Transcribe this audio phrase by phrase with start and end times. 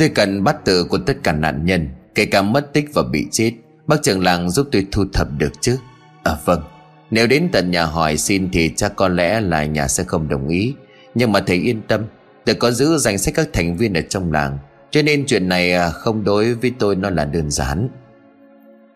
[0.00, 3.26] Tôi cần bắt tự của tất cả nạn nhân, Kể cả mất tích và bị
[3.30, 3.52] chết
[3.86, 5.76] Bác trưởng làng giúp tôi thu thập được chứ?
[6.22, 6.62] À vâng.
[7.10, 10.48] Nếu đến tận nhà hỏi xin thì chắc có lẽ là nhà sẽ không đồng
[10.48, 10.74] ý.
[11.14, 12.04] Nhưng mà thầy yên tâm,
[12.44, 14.58] Tôi có giữ danh sách các thành viên ở trong làng.
[14.90, 17.88] Cho nên chuyện này à, không đối với tôi, nó là đơn giản.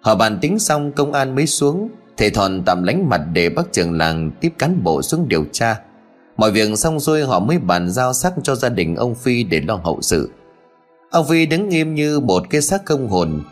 [0.00, 1.89] Họ bàn tính xong, công an mới xuống.
[2.16, 5.80] Thầy Thòn tạm lánh mặt để bác trưởng làng tiếp cán bộ xuống điều tra.
[6.36, 9.61] Mọi việc xong xuôi, họ mới bàn giao xác cho gia đình ông Phi để
[9.61, 10.31] lo hậu sự.
[11.14, 13.43] Ông Vi đứng im như một cái xác không hồn.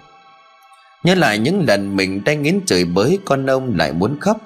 [1.04, 4.36] Nhớ lại những lần mình đang nghiến trời bới con ông lại muốn khóc.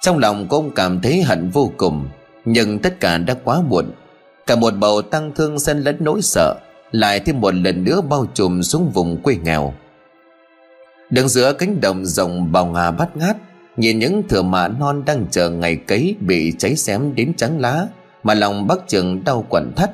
[0.00, 2.08] Trong lòng của ông cảm thấy hận vô cùng,
[2.44, 3.90] Nhưng tất cả đã quá muộn.
[4.46, 6.54] Cả một bầu tăng thương xen lẫn nỗi sợ,
[6.92, 9.74] Lại thêm một lần nữa bao trùm xuống vùng quê nghèo.
[11.10, 13.36] Đứng giữa cánh đồng rộng bào ngà bát ngát,
[13.76, 17.86] Nhìn những thừa mạ non đang chờ ngày cấy Bị cháy xém đến trắng lá,
[18.22, 19.90] Mà lòng bác trường đau quặn thắt.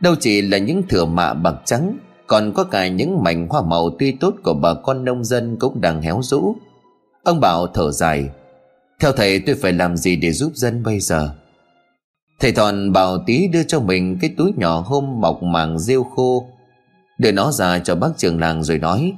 [0.00, 3.90] Đâu chỉ là những thừa mạ bạc trắng, Còn có cả những mảnh hoa màu
[3.98, 6.56] tươi tốt Của bà con nông dân cũng đang héo rũ.
[7.22, 8.30] Ông bảo thở dài,
[9.00, 11.30] Theo thầy, tôi phải làm gì để giúp dân bây giờ?
[12.40, 16.46] Thầy Thòn bảo tí đưa cho mình Cái túi nhỏ hôm mọc màng rêu khô.
[17.18, 19.12] Đưa nó ra cho bác trường làng rồi nói,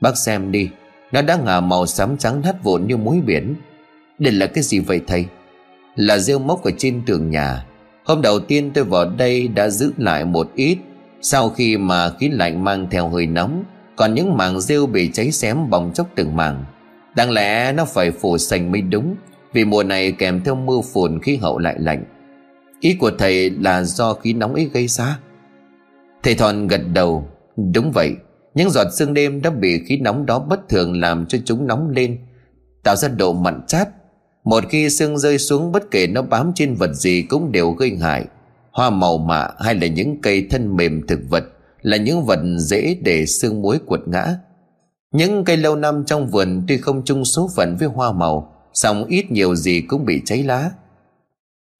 [0.00, 0.70] Bác xem đi,
[1.12, 3.54] Nó đã ngả màu xám trắng hắt vụn như muối biển.
[4.18, 5.26] Đây là cái gì vậy thầy?
[5.96, 7.66] Là rêu mốc ở trên tường nhà.
[8.04, 10.78] Hôm đầu tiên tôi vào đây đã giữ lại một ít.
[11.20, 13.64] Sau khi mà khí lạnh mang theo hơi nóng,
[13.96, 16.64] Còn những màng rêu bị cháy xém bong chốc từng màng
[17.16, 19.16] Đáng lẽ nó phải phủ xanh mới đúng,
[19.52, 22.04] Vì mùa này kèm theo mưa phùn khí hậu lại lạnh.
[22.80, 25.18] Ý của thầy là do khí nóng ấy gây ra.
[26.22, 27.28] Thầy Thòn gật đầu.
[27.74, 28.12] Đúng vậy,
[28.54, 31.90] những giọt sương đêm đã bị khí nóng đó bất thường làm cho chúng nóng
[31.90, 32.18] lên,
[32.82, 33.88] Tạo ra độ mặn chát
[34.44, 37.96] một khi xương rơi xuống, bất kể nó bám trên vật gì cũng đều gây
[38.00, 38.24] hại.
[38.70, 41.44] Hoa màu mạ hay là những cây thân mềm thực vật
[41.82, 44.36] Là những vật dễ để xương muối cuột ngã.
[45.12, 49.04] Những cây lâu năm trong vườn tuy không chung số phận với hoa màu, song
[49.04, 50.70] ít nhiều gì cũng bị cháy lá.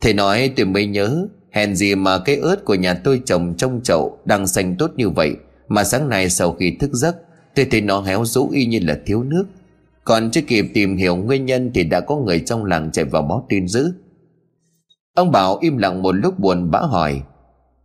[0.02, 3.80] Thầy nói tôi mới nhớ, Hèn gì mà cây ớt của nhà tôi trồng trong
[3.84, 5.36] chậu Đang xanh tốt như vậy,
[5.68, 7.16] mà sáng nay sau khi thức giấc,
[7.54, 9.44] Tôi thấy nó héo rũ y như là thiếu nước.
[10.04, 13.22] Còn chưa kịp tìm hiểu nguyên nhân Thì đã có người trong làng chạy vào
[13.22, 13.92] báo tin dữ.
[15.14, 17.22] Ông Bảo im lặng một lúc buồn bã hỏi,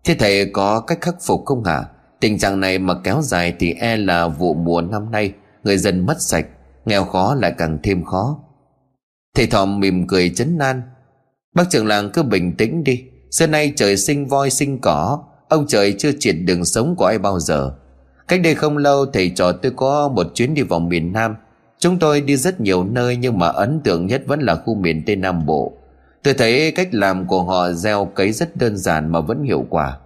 [0.04, 1.84] Thế thầy có cách khắc phục không hả?
[2.20, 5.34] Tình trạng này mà kéo dài Thì e là vụ mùa năm nay,
[5.64, 6.46] Người dân mất sạch,
[6.86, 8.40] Nghèo khó lại càng thêm khó.
[9.36, 10.82] Thầy Thòm mỉm cười chấn nan
[11.56, 13.04] Bác trưởng làng cứ bình tĩnh đi.
[13.32, 17.20] Xưa nay trời sinh voi sinh cỏ, Ông trời chưa triệt đường sống của ai
[17.20, 17.72] bao giờ.
[18.28, 21.36] Cách đây không lâu thầy trò tôi có một chuyến đi vào miền Nam
[21.80, 25.04] Chúng tôi đi rất nhiều nơi nhưng mà ấn tượng nhất vẫn là khu miền
[25.06, 25.74] Tây Nam Bộ
[26.24, 29.98] Tôi thấy cách làm của họ gieo cấy rất đơn giản mà vẫn hiệu quả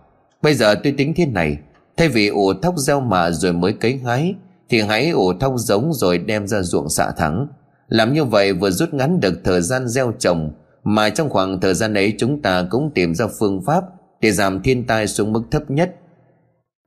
[0.41, 1.57] Bây giờ tôi tính thế này
[1.97, 4.35] Thay vì ủ thóc gieo mạ rồi mới cấy hái
[4.69, 7.47] Thì hãy ủ thóc giống rồi đem ra ruộng xạ thẳng
[7.87, 10.51] Làm như vậy vừa rút ngắn được thời gian gieo trồng
[10.83, 13.83] Mà trong khoảng thời gian ấy chúng ta cũng tìm ra phương pháp
[14.21, 15.95] để giảm thiên tai xuống mức thấp nhất.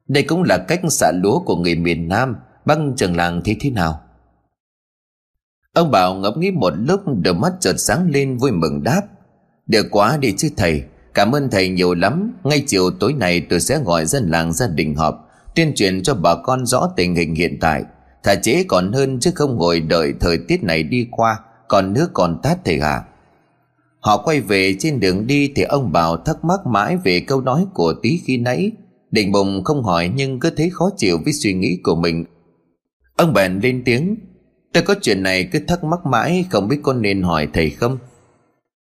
[0.08, 3.70] Đây cũng là cách xả lúa của người miền Nam, băng trường làng thế thế
[3.70, 4.00] nào?
[5.74, 9.02] Ông Bảo ngẫm nghĩ một lúc đôi mắt chợt sáng lên vui mừng đáp.
[9.66, 10.82] Được quá đi chứ thầy,
[11.14, 12.32] cảm ơn thầy nhiều lắm.
[12.44, 16.14] Ngay chiều tối nay tôi sẽ gọi dân làng gia đình họp, tuyên truyền cho
[16.14, 17.82] bà con rõ tình hình hiện tại.
[18.22, 22.10] Thà chế còn hơn chứ không ngồi đợi thời tiết này đi qua, còn nước
[22.12, 23.02] còn tát thầy hả?
[24.00, 27.66] Họ quay về trên đường đi thì ông Bảo thắc mắc mãi về câu nói
[27.74, 28.72] của tí khi nãy.
[29.10, 32.24] Định bụng không hỏi nhưng cứ thấy khó chịu với suy nghĩ của mình.
[33.16, 34.16] Ông bèn lên tiếng.
[34.74, 37.98] Tôi có chuyện này cứ thắc mắc mãi, không biết có nên hỏi thầy không.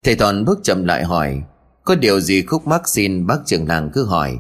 [0.06, 1.42] Thầy Toàn bước chậm lại hỏi.
[1.84, 4.40] Có điều gì khúc mắc xin bác trưởng làng cứ hỏi.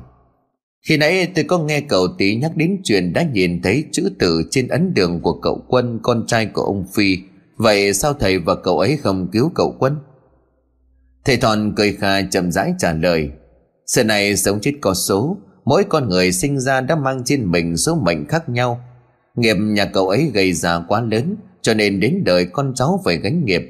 [0.87, 4.43] Khi nãy tôi có nghe cậu tí nhắc đến chuyện đã nhìn thấy chữ tự
[4.51, 7.17] trên ấn đường của cậu Quân, con trai của ông Phi.
[7.57, 9.95] Vậy sao thầy và cậu ấy không cứu cậu Quân?
[11.25, 13.29] Thầy Thòn cười khà chậm rãi trả lời
[13.85, 17.77] Sự này sống chết có số, Mỗi con người sinh ra đã mang trên mình
[17.77, 18.81] số mệnh khác nhau
[19.35, 23.17] Nghiệp nhà cậu ấy gây ra quá lớn, Cho nên đến đời con cháu phải
[23.17, 23.61] gánh nghiệp.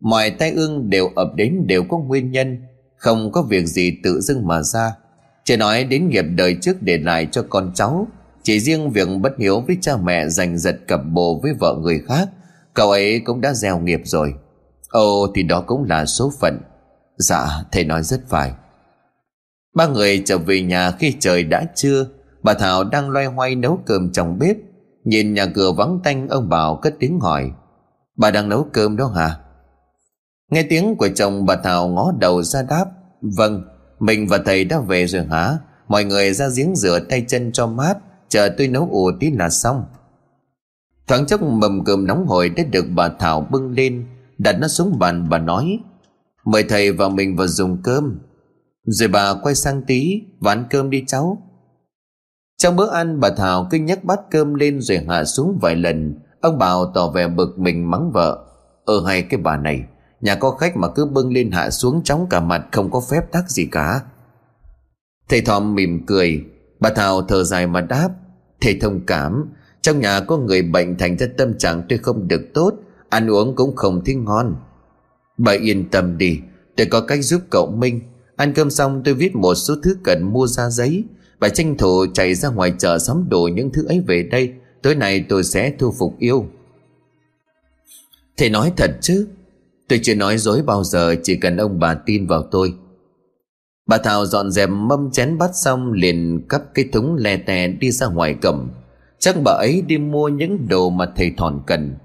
[0.00, 2.62] Mọi tai ương đều ập đến đều có nguyên nhân,
[2.96, 4.92] Không có việc gì tự dưng mà ra.
[5.44, 8.06] Chỉ nói đến nghiệp đời trước để lại cho con cháu,
[8.42, 12.00] Chỉ riêng việc bất hiếu với cha mẹ giành giật cặp bồ với vợ người
[12.08, 12.28] khác,
[12.74, 14.34] Cậu ấy cũng đã gieo nghiệp rồi.
[14.88, 16.60] Ồ, thì đó cũng là số phận.
[17.16, 18.52] Dạ thầy nói rất phải.
[19.74, 22.06] Ba người trở về nhà khi trời đã trưa,
[22.42, 24.56] Bà Thảo đang loay hoay nấu cơm trong bếp.
[25.04, 27.50] Nhìn nhà cửa vắng tanh, Ông Bảo cất tiếng hỏi.
[28.16, 29.36] Bà đang nấu cơm đó hả?
[30.50, 32.84] Nghe tiếng của chồng, bà Thảo ngó đầu ra đáp.
[33.20, 33.64] Vâng
[33.98, 35.58] Mình và thầy đã về rồi hả?
[35.88, 37.98] Mọi người ra giếng rửa tay chân cho mát,
[38.28, 39.84] Chờ tôi nấu ủ tí là xong.
[41.06, 44.06] Thoáng chốc mầm cơm nóng hổi đã được bà Thảo bưng lên,
[44.38, 45.78] Đặt nó xuống bàn, bà nói,
[46.44, 48.18] Mời thầy và mình vào dùng cơm.
[48.84, 51.42] Rồi bà quay sang tí Và ăn cơm đi cháu.
[52.58, 56.14] Trong bữa ăn, bà Thảo cứ nhắc bát cơm lên rồi hạ xuống vài lần.
[56.40, 58.44] Ông Bảo tỏ vẻ bực mình mắng vợ.
[58.84, 59.82] Ờ hay cái bà này.
[60.20, 63.32] Nhà có khách mà cứ bưng lên hạ xuống chóng cả mặt, Không có phép
[63.32, 64.00] tắc gì cả.
[65.28, 66.44] Thầy Thòm mỉm cười.
[66.80, 68.08] Bà Thảo thở dài mà đáp.
[68.60, 69.52] Thầy thông cảm.
[69.82, 72.72] Trong nhà có người bệnh thành ra tâm trạng tôi không được tốt,
[73.08, 74.56] Ăn uống cũng không thấy ngon.
[75.38, 76.40] Bà yên tâm đi.
[76.76, 78.00] Tôi có cách giúp cậu Minh.
[78.36, 81.04] Ăn cơm xong tôi viết một số thứ cần mua ra giấy.
[81.40, 84.52] Bà tranh thủ chạy ra ngoài chợ sắm đồ những thứ ấy về đây.
[84.82, 86.46] Tối nay tôi sẽ thu phục yêu.
[88.36, 89.28] Thầy nói thật chứ?
[89.88, 92.74] Tôi chưa nói dối bao giờ, Chỉ cần ông bà tin vào tôi.
[93.86, 97.90] Bà Thảo dọn dẹp mâm chén bát xong, liền cắp cái thúng le tè đi
[97.90, 98.70] ra ngoài cầm.
[99.18, 101.96] Chắc bà ấy đi mua những đồ mà thầy thòn cần.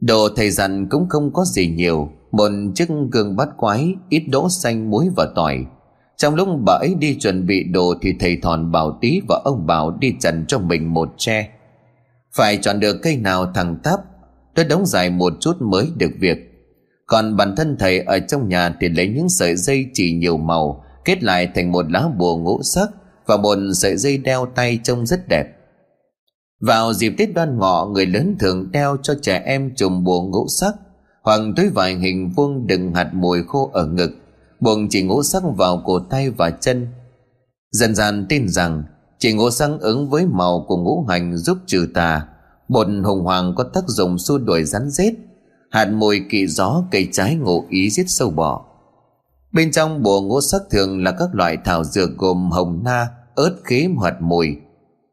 [0.00, 2.08] Đồ thầy dặn cũng không có gì nhiều.
[2.32, 5.66] Một chiếc gương bát quái, Ít đỗ xanh muối và tỏi.
[6.22, 9.66] Trong lúc bà ấy đi chuẩn bị đồ Thì thầy thòn bảo tí và ông
[9.66, 11.48] bảo đi chặn cho mình một tre.
[12.32, 14.00] Phải chọn được cây nào thẳng tắp,
[14.54, 16.38] Tôi đóng dài một chút mới được việc.
[17.06, 20.84] Còn bản thân thầy ở trong nhà Thì lấy những sợi dây chỉ nhiều màu,
[21.04, 22.88] Kết lại thành một lá bùa ngũ sắc
[23.26, 25.46] Và một sợi dây đeo tay trông rất đẹp.
[26.60, 30.46] Vào dịp Tết đoan ngọ, Người lớn thường đeo cho trẻ em chùm bùa ngũ
[30.60, 30.74] sắc,
[31.22, 34.21] Hoặc túi vải hình vuông đựng hạt mùi khô ở ngực
[34.62, 36.88] buộc chỉ ngũ sắc vào cổ tay và chân.
[37.72, 38.84] Dần dần tin rằng
[39.18, 42.26] Chỉ ngũ sắc ứng với màu của ngũ hành giúp trừ tà.
[42.68, 45.14] Bột hùng hoàng có tác dụng xua đuổi rắn rết
[45.70, 48.64] Hạt mùi kỵ gió cây trái ngộ ý giết sâu bọ.
[49.52, 53.56] Bên trong bùa ngũ sắc thường là các loại thảo dược gồm hồng na, ớt
[53.64, 54.56] khế hoạt mùi.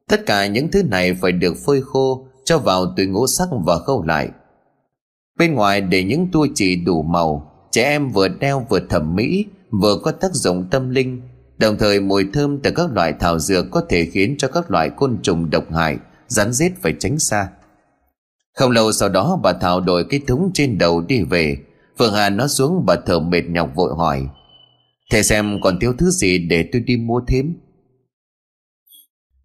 [0.09, 3.79] Tất cả những thứ này phải được phơi khô Cho vào túi ngũ sắc và
[3.79, 4.29] khâu lại.
[5.37, 7.48] Bên ngoài để những tua chỉ đủ màu.
[7.71, 11.21] Trẻ em vừa đeo vừa thẩm mỹ, Vừa có tác dụng tâm linh.
[11.57, 14.89] Đồng thời mùi thơm từ các loại thảo dược Có thể khiến cho các loại
[14.89, 17.49] côn trùng độc hại, Rắn rết phải tránh xa.
[18.53, 21.57] Không lâu sau đó, bà Thảo đổi cái thúng trên đầu đi về.
[21.97, 24.27] Phương Hà nó xuống, bà thở mệt nhọc vội hỏi,
[25.11, 27.53] Thầy xem còn thiếu thứ gì để tôi đi mua thêm?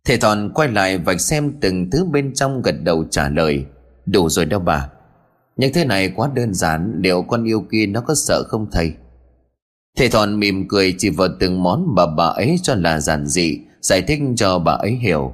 [0.04, 3.64] Thầy Thòn quay lại vạch xem từng thứ bên trong gật đầu trả lời,
[4.06, 4.88] Đủ rồi đâu bà.
[5.56, 8.92] Nhưng thế này quá đơn giản, Liệu con yêu kia nó có sợ không thầy?
[9.96, 13.60] Thầy Thòn mỉm cười chỉ vào từng món mà bà ấy cho là giản dị,
[13.80, 15.32] Giải thích cho bà ấy hiểu.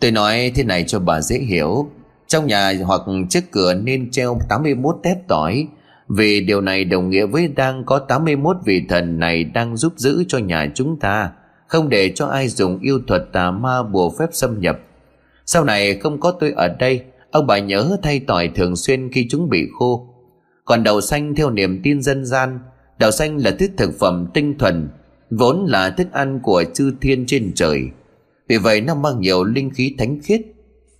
[0.00, 1.90] Tôi nói thế này cho bà dễ hiểu.
[2.26, 3.00] Trong nhà hoặc
[3.30, 5.66] trước cửa nên treo 81 tép tỏi.
[6.08, 10.24] Vì điều này đồng nghĩa với đang có 81 vị thần này đang giúp giữ
[10.28, 11.30] cho nhà chúng ta,
[11.66, 14.78] không để cho ai dùng yêu thuật tà ma bùa phép xâm nhập.
[15.46, 17.04] Sau này không có tôi ở đây
[17.38, 20.14] ông bà nhớ thay tỏi thường xuyên khi chúng bị khô.
[20.64, 22.60] Còn đậu xanh theo niềm tin dân gian,
[22.98, 24.88] đậu xanh là thức thực phẩm tinh thuần,
[25.30, 27.82] vốn là thức ăn của chư thiên trên trời.
[28.48, 30.40] Vì vậy nó mang nhiều linh khí thánh khiết.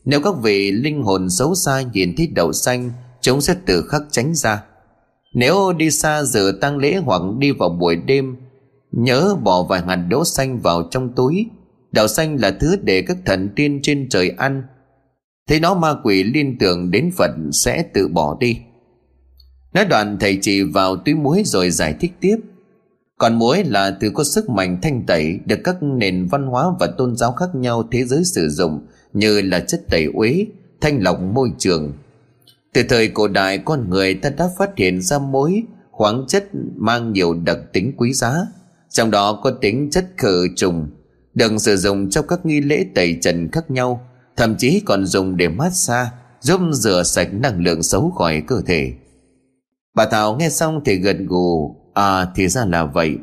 [0.05, 4.03] Nếu các vị linh hồn xấu xa nhìn thấy đậu xanh, chúng sẽ tự khắc
[4.11, 4.63] tránh ra.
[5.35, 8.37] Nếu đi xa dự tang lễ hoặc đi vào buổi đêm,
[8.93, 11.47] Nhớ bỏ vài hạt đỗ xanh vào trong túi.
[11.93, 14.63] Đậu xanh là thứ để các thần tiên trên trời ăn
[15.49, 18.59] Thế nó ma quỷ liên tưởng đến Phật sẽ tự bỏ đi.
[19.73, 22.37] Nói đoạn thầy chỉ vào túi muối rồi giải thích tiếp.
[23.19, 26.87] Còn muối là từ có sức mạnh thanh tẩy Được các nền văn hóa và
[26.99, 30.47] tôn giáo khác nhau thế giới sử dụng Như là chất tẩy uế,
[30.81, 31.93] thanh lọc môi trường.
[32.73, 37.13] Từ thời cổ đại con người ta đã phát hiện ra muối khoáng chất mang
[37.13, 38.35] nhiều đặc tính quý giá
[38.91, 40.87] trong đó có tính chất khử trùng
[41.35, 44.08] được sử dụng trong các nghi lễ tẩy trần khác nhau
[44.39, 48.63] thậm chí còn dùng để mát xa, giúp rửa sạch năng lượng xấu khỏi cơ
[48.67, 48.93] thể.
[49.95, 53.17] Bà thảo nghe xong thì gật gù à thì ra là vậy.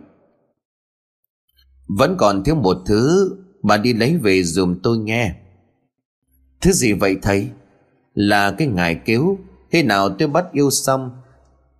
[1.87, 5.35] Vẫn còn thiếu một thứ, bà đi lấy về dùm tôi nghe.
[6.61, 7.49] Thứ gì vậy thầy?
[8.13, 9.37] Là cái ngải cứu.
[9.71, 11.11] Khi nào tôi bắt yêu xong,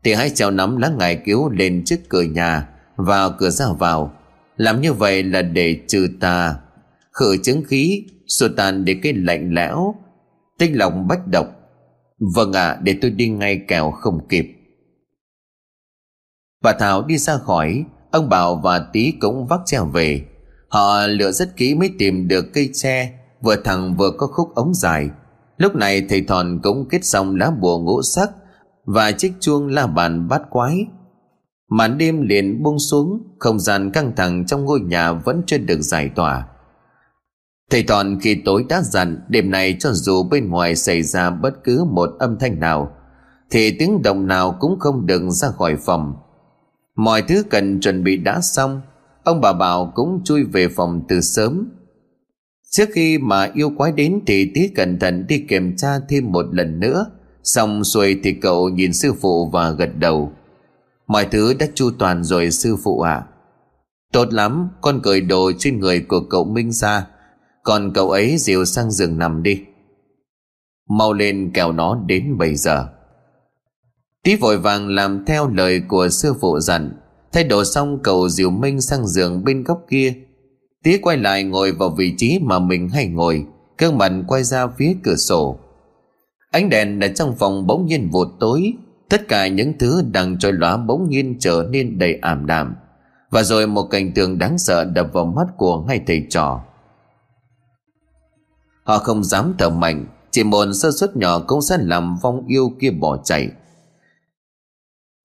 [0.04, 4.14] thì hãy treo nắm lá ngải cứu lên trước cửa nhà, vào cửa ra vào.
[4.58, 6.56] Làm như vậy là để trừ tà,
[7.12, 9.96] khử chứng khí xua tan để cái lạnh lẽo
[10.58, 11.48] tinh lòng bách độc.
[12.36, 14.46] Vâng ạ à, để tôi đi ngay kẻo không kịp.
[16.64, 20.22] Bà thảo đi ra khỏi ông bảo và tí cũng vác treo về.
[20.70, 24.74] Họ lựa rất kỹ mới tìm được cây tre vừa thẳng vừa có khúc ống
[24.74, 25.10] dài.
[25.58, 28.30] Lúc này thầy thòn cũng kết xong lá bùa ngũ sắc
[28.86, 30.86] và chiếc chuông la bàn bát quái.
[31.70, 35.82] Màn đêm liền buông xuống Không gian căng thẳng trong ngôi nhà vẫn chưa được
[35.82, 36.48] giải tỏa.
[37.72, 41.64] Thầy Toàn khi tối đã dặn, Đêm này cho dù bên ngoài xảy ra bất
[41.64, 42.92] cứ một âm thanh nào,
[43.52, 46.14] Thì tiếng động nào cũng không được ra khỏi phòng.
[46.96, 48.82] Mọi thứ cần chuẩn bị đã xong,
[49.24, 51.70] Ông bà Bảo cũng chui về phòng từ sớm.
[52.72, 56.46] Trước khi mà yêu quái đến thì tí cẩn thận đi kiểm tra thêm một
[56.52, 57.06] lần nữa,
[57.44, 60.32] Xong xuôi thì cậu nhìn sư phụ và gật đầu.
[61.08, 63.14] Mọi thứ đã chu toàn rồi sư phụ ạ.
[63.14, 63.28] À.
[64.14, 67.08] Tốt lắm, Con cởi đồ trên người của cậu Minh ra.
[67.66, 69.62] Còn cậu ấy dìu sang giường nằm đi.
[70.90, 72.88] Mau lên kèo nó đến bây giờ.
[74.24, 76.92] Tí vội vàng làm theo lời của sư phụ dặn.
[77.32, 80.14] Thay đồ xong, cậu dìu Minh sang giường bên góc kia.
[80.84, 83.46] Tí quay lại ngồi vào vị trí mà mình hay ngồi.
[83.78, 85.60] Gương mặt quay ra phía cửa sổ.
[86.52, 88.74] Ánh đèn ở trong phòng bỗng nhiên vụt tối.
[89.10, 92.76] Tất cả những thứ đang trôi lóa bỗng nhiên trở nên đầy ảm đạm.
[93.30, 96.65] Và rồi một cảnh tượng đáng sợ đập vào mắt của hai thầy trò.
[98.86, 102.72] Họ không dám thở mạnh, Chỉ một sơ suất nhỏ cũng sẽ làm vong yêu
[102.80, 103.50] kia bỏ chạy.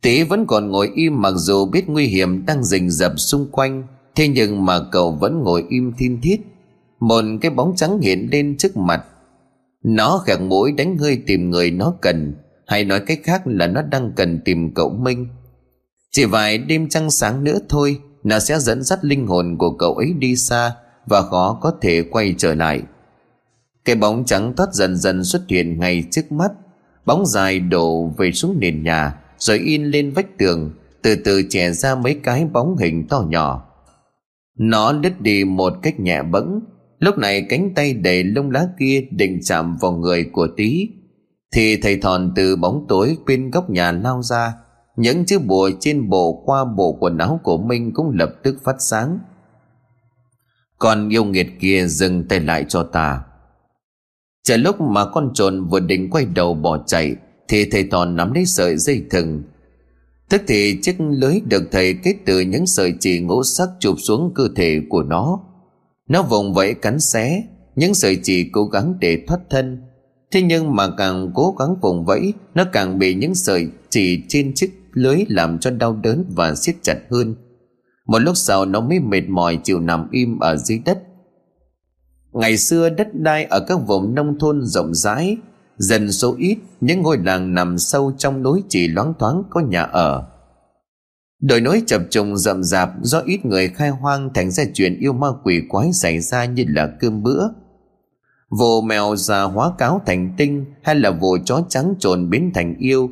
[0.03, 3.87] Tý vẫn còn ngồi im mặc dù biết nguy hiểm đang rình rập xung quanh,
[4.15, 6.41] Thế nhưng mà cậu vẫn ngồi im thiên thiết
[7.01, 9.05] Một cái bóng trắng hiện lên trước mặt.
[9.85, 12.35] Nó khẹt mũi đánh hơi tìm người nó cần,
[12.67, 15.27] Hay nói cách khác là nó đang cần tìm cậu Minh.
[16.11, 19.95] Chỉ vài đêm trăng sáng nữa thôi, Nó sẽ dẫn dắt linh hồn của cậu
[19.95, 20.73] ấy đi xa
[21.07, 22.83] Và khó có thể quay trở lại.
[23.85, 26.53] Cái bóng trắng thoát dần dần xuất hiện ngay trước mắt.
[27.07, 30.71] Bóng dài đổ về xuống nền nhà, Rồi in lên vách tường,
[31.03, 33.67] Từ từ trẻ ra mấy cái bóng hình to nhỏ.
[34.59, 36.61] Nó lướt đi một cách nhẹ bẫng.
[36.99, 40.89] Lúc này cánh tay đầy lông lá kia định chạm vào người của tí
[41.53, 44.55] Thì thầy thòn từ bóng tối bên góc nhà lao ra.
[44.97, 48.77] Những chiếc bùa trên bộ qua bộ quần áo của Minh cũng lập tức phát
[48.79, 49.19] sáng.
[50.79, 53.23] Còn yêu nghiệt kia dừng tay lại cho ta.
[54.51, 57.17] Chờ lúc mà con trồn vừa định quay đầu bỏ chạy
[57.49, 59.43] Thì thầy thòn nắm lấy sợi dây thừng
[60.31, 64.33] Tức thì chiếc lưới được thầy kết từ những sợi chỉ ngũ sắc chụp xuống
[64.35, 65.41] cơ thể của nó.
[66.09, 67.43] Nó vùng vẫy cắn xé,
[67.77, 69.83] những sợi chỉ cố gắng để thoát thân.
[70.33, 74.55] Thế nhưng mà càng cố gắng vùng vẫy, nó càng bị những sợi chỉ trên
[74.55, 77.35] chiếc lưới làm cho đau đớn và siết chặt hơn.
[78.07, 80.99] Một lúc sau nó mới mệt mỏi chịu nằm im ở dưới đất.
[82.33, 85.37] Ngày xưa đất đai ở các vùng nông thôn rộng rãi
[85.77, 89.83] dần số ít, những ngôi làng nằm sâu trong núi chỉ loáng thoáng có nhà
[89.83, 90.27] ở.
[91.41, 95.13] Đồi núi chập trùng rậm rạp do ít người khai hoang thành ra chuyện yêu
[95.13, 97.49] ma quỷ quái xảy ra như là cơm bữa.
[98.59, 102.75] Vồ mèo già hóa cáo thành tinh hay là vồ chó trắng trồn biến thành
[102.79, 103.11] yêu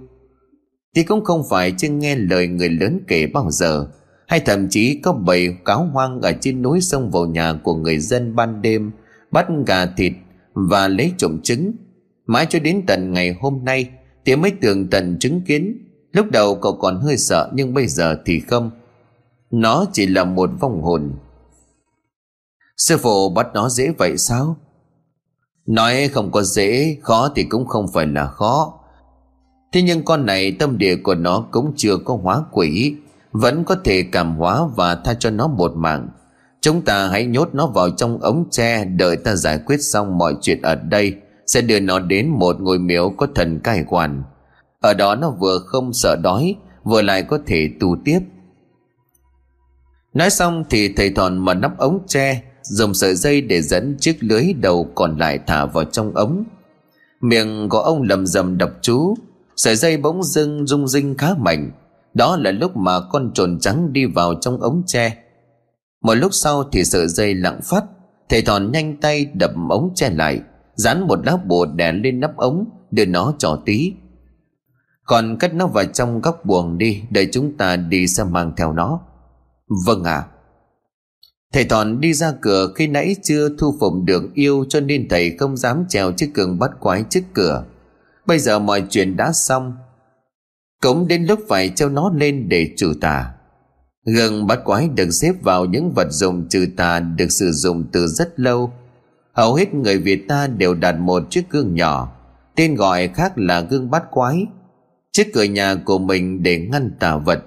[0.94, 3.86] thì cũng không phải chưa nghe lời người lớn kể bao giờ,
[4.26, 7.98] hay thậm chí có bầy cáo hoang ở trên núi sông vào nhà của người
[7.98, 8.92] dân ban đêm
[9.30, 10.12] bắt gà thịt
[10.54, 11.72] và lấy trộm trứng.
[12.26, 13.90] Mãi cho đến tận ngày hôm nay
[14.24, 15.84] thì mới tường tận chứng kiến.
[16.12, 18.70] Lúc đầu cậu còn hơi sợ, Nhưng bây giờ thì không.
[19.50, 21.12] Nó chỉ là một vong hồn.
[22.76, 24.56] Sư phụ bắt nó dễ vậy sao?
[25.66, 28.74] Nói không có dễ, Khó thì cũng không phải là khó.
[29.72, 32.96] Thế nhưng con này, tâm địa của nó cũng chưa có hóa quỷ,
[33.32, 36.08] Vẫn có thể cảm hóa và tha cho nó một mạng.
[36.60, 40.34] Chúng ta hãy nhốt nó vào trong ống tre, Đợi ta giải quyết xong mọi
[40.40, 41.14] chuyện ở đây,
[41.46, 44.22] sẽ đưa nó đến một ngôi miếu có thần cai quản.
[44.80, 48.20] Ở đó nó vừa không sợ đói, vừa lại có thể tu tiếp.
[50.14, 54.16] Nói xong thì thầy thòn mở nắp ống tre, dùng sợi dây để dẫn chiếc
[54.20, 56.44] lưới đầu còn lại thả vào trong ống.
[57.20, 59.14] Miệng của ông lầm rầm đọc chú,
[59.56, 61.70] sợi dây bỗng dưng rung rinh khá mạnh.
[62.14, 65.16] Đó là lúc mà con trồn trắng đi vào trong ống tre
[66.02, 67.84] một lúc sau thì sợi dây lặng phát,
[68.28, 70.40] thầy thòn nhanh tay đập ống che lại,
[70.74, 73.92] dán một lá bùa đè lên nắp ống đưa nó cho tí.
[75.04, 78.72] Còn cất nó vào trong góc buồng đi, để chúng ta đi sẽ mang theo
[78.72, 79.00] nó.
[79.86, 80.14] Vâng ạ.
[80.14, 80.28] À.
[81.52, 85.36] thầy thòn đi ra cửa khi nãy chưa thu phục được yêu cho nên thầy
[85.38, 87.64] không dám trèo chiếc cường bắt quái trước cửa.
[88.26, 89.76] Bây giờ mọi chuyện đã xong.
[90.82, 93.34] Cũng đến lúc phải treo nó lên để trừ tà
[94.14, 98.06] gương bát quái được xếp vào những vật dụng trừ tà được sử dụng từ
[98.06, 98.72] rất lâu
[99.38, 102.12] hầu hết người Việt ta đều đặt một chiếc gương nhỏ,
[102.56, 104.46] tên gọi khác là gương bát quái,
[105.12, 107.44] trước cửa nhà của mình để ngăn tà vật.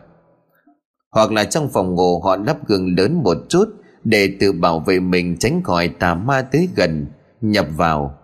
[1.11, 3.65] Hoặc là trong phòng ngủ họ lắp gương lớn một chút
[4.03, 7.05] để tự bảo vệ mình tránh khỏi tà ma tới gần,
[7.41, 8.17] nhập vào.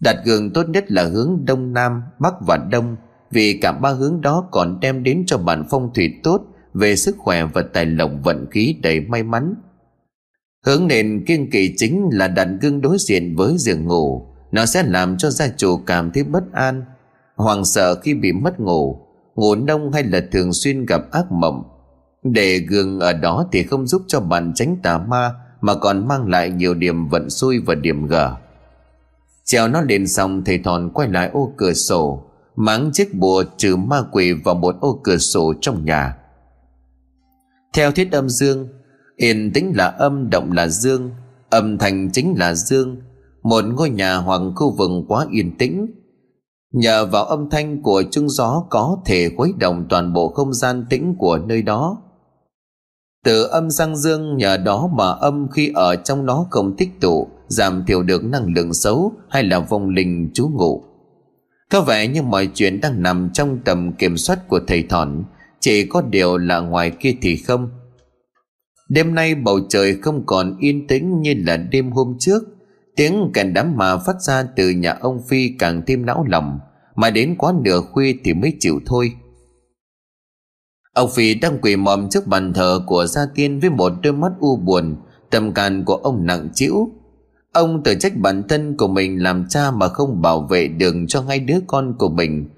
[0.00, 2.96] Đặt gương tốt nhất là hướng đông nam, bắc và đông
[3.30, 6.44] Vì cả ba hướng đó còn đem đến cho bạn phong thủy tốt
[6.74, 9.54] về sức khỏe và tài lộc vận khí đầy may mắn.
[10.66, 14.26] Hướng nền kiên kỳ chính là đặt gương đối diện với giường ngủ.
[14.52, 16.84] Nó sẽ làm cho gia chủ cảm thấy bất an
[17.36, 19.00] Hoàng sợ khi bị mất ngủ
[19.34, 21.62] Ngủ nông hay là thường xuyên gặp ác mộng.
[22.22, 26.28] Để gương ở đó thì không giúp cho bạn tránh tà ma, Mà còn mang
[26.28, 28.36] lại nhiều điểm vận xui và điểm gở
[29.44, 32.22] Treo nó lên xong thầy thòn quay lại ô cửa sổ,
[32.56, 36.16] Máng chiếc bùa trừ ma quỷ vào một ô cửa sổ trong nhà.
[37.74, 38.68] Theo thiết âm dương,
[39.16, 41.10] Yên tĩnh là âm, động là dương,
[41.50, 42.96] Âm thanh chính là dương.
[43.42, 45.86] Một ngôi nhà hoặc khu vực quá yên tĩnh.
[46.72, 50.86] Nhờ vào âm thanh của chung gió có thể khuấy động toàn bộ không gian
[50.90, 51.98] tĩnh của nơi đó.
[53.24, 57.28] Từ âm sang dương, nhờ đó mà âm khi ở trong nó không tích tụ,
[57.48, 60.82] giảm thiểu được năng lượng xấu hay là vong linh trú ngụ.
[61.70, 65.24] Có vẻ như mọi chuyện đang nằm trong tầm kiểm soát của thầy thọn
[65.64, 67.70] chỉ có điều là ngoài kia thì không.
[68.88, 72.42] Đêm nay bầu trời không còn yên tĩnh như là đêm hôm trước.
[72.96, 76.58] Tiếng kèn đám mà phát ra từ nhà ông phi càng thêm não lòng.
[76.94, 79.12] Mà đến quá nửa khuya thì mới chịu thôi.
[80.92, 84.32] Ông phi đang quỳ mòm trước bàn thờ của gia tiên với một đôi mắt
[84.40, 84.96] u buồn.
[85.30, 86.90] Tâm can của ông nặng trĩu.
[87.52, 91.22] Ông tự trách bản thân của mình làm cha mà không bảo vệ được cho
[91.22, 92.48] ngay đứa con của mình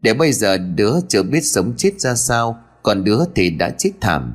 [0.00, 3.90] để bây giờ đứa chưa biết sống chết ra sao, còn đứa thì đã chết
[4.00, 4.34] thảm.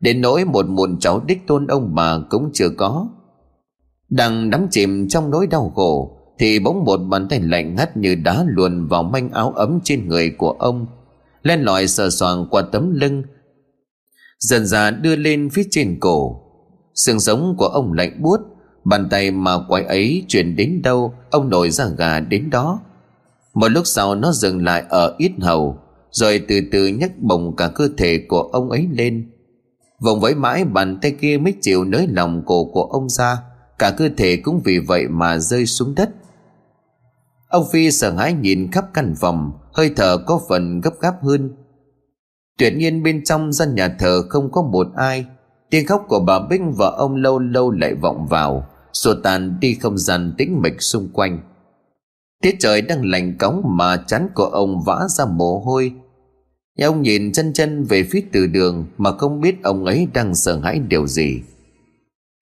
[0.00, 3.08] Đến nỗi một muộn cháu đích tôn ông bà cũng chưa có.
[4.08, 8.14] Đang đắm chìm trong nỗi đau khổ, thì bỗng một bàn tay lạnh ngắt như
[8.14, 10.86] đá luồn vào manh áo ấm trên người của ông.
[11.42, 13.22] Len lỏi sờ soạng qua tấm lưng,
[14.38, 16.40] dần dà đưa lên phía trên cổ.
[16.94, 18.40] Xương sống của ông lạnh buốt,
[18.84, 22.80] bàn tay mà quái ấy chuyển đến đâu, ông nổi ra gà đến đó
[23.54, 25.78] một lúc sau nó dừng lại ở ít hầu,
[26.10, 29.30] rồi từ từ nhấc bồng cả cơ thể của ông ấy lên.
[30.00, 33.38] Vòng vẫy mãi bàn tay kia mới chịu nới lòng cổ của ông ra,
[33.78, 36.10] cả cơ thể cũng vì vậy mà rơi xuống đất.
[37.48, 41.56] Ông phi sợ hãi nhìn khắp căn phòng, hơi thở có phần gấp gáp hơn.
[42.58, 45.26] Tuyệt nhiên bên trong gian nhà thờ không có một ai.
[45.70, 49.74] Tiếng khóc của bà bích và ông lâu lâu lại vọng vào Sổ tàn đi
[49.74, 51.40] không gian tĩnh mịch xung quanh
[52.42, 55.92] tiết trời đang lạnh cóng mà chán của ông vã ra mồ hôi.
[56.80, 60.60] Ông nhìn chân chân về phía từ đường mà không biết ông ấy đang sợ
[60.60, 61.40] hãi điều gì.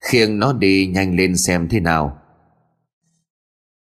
[0.05, 2.17] Khiêng nó đi nhanh lên xem thế nào.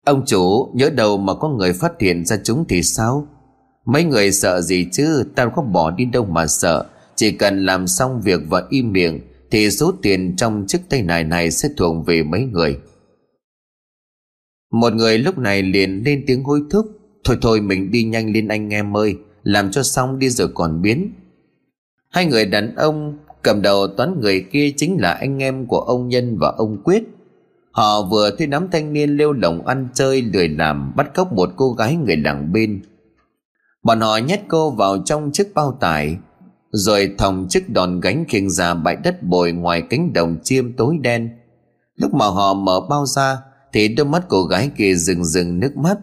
[0.06, 3.26] Ông chủ, nhớ đầu mà có người phát hiện ra chúng thì sao?
[3.85, 5.24] Mấy người sợ gì chứ?
[5.35, 6.87] Tao có bỏ đi đâu mà sợ.
[7.14, 11.24] Chỉ cần làm xong việc và im miệng thì số tiền trong chiếc tay này
[11.24, 12.78] này sẽ thuộc về mấy người
[14.70, 16.87] một người lúc này liền lên tiếng hối thúc.
[17.24, 20.83] Thôi thôi, mình đi nhanh lên anh em ơi làm cho xong đi rồi còn
[20.83, 21.12] biến.
[22.11, 26.09] Hai người đàn ông cầm đầu toán người kia chính là anh em của ông
[26.09, 27.02] nhân và ông quyết.
[27.70, 31.50] Họ vừa thấy nắm thanh niên lêu lồng ăn chơi lười làm, bắt cóc một
[31.56, 32.83] cô gái người làng bên.
[33.83, 36.16] Bọn họ nhét cô vào trong chiếc bao tải,
[36.70, 40.98] rồi thòng chiếc đòn gánh khiêng ra bãi đất bồi ngoài cánh đồng chiêm tối
[41.00, 41.30] đen.
[41.96, 43.38] Lúc mà họ mở bao ra
[43.72, 45.98] thì đôi mắt cô gái kia rừng rừng nước mắt.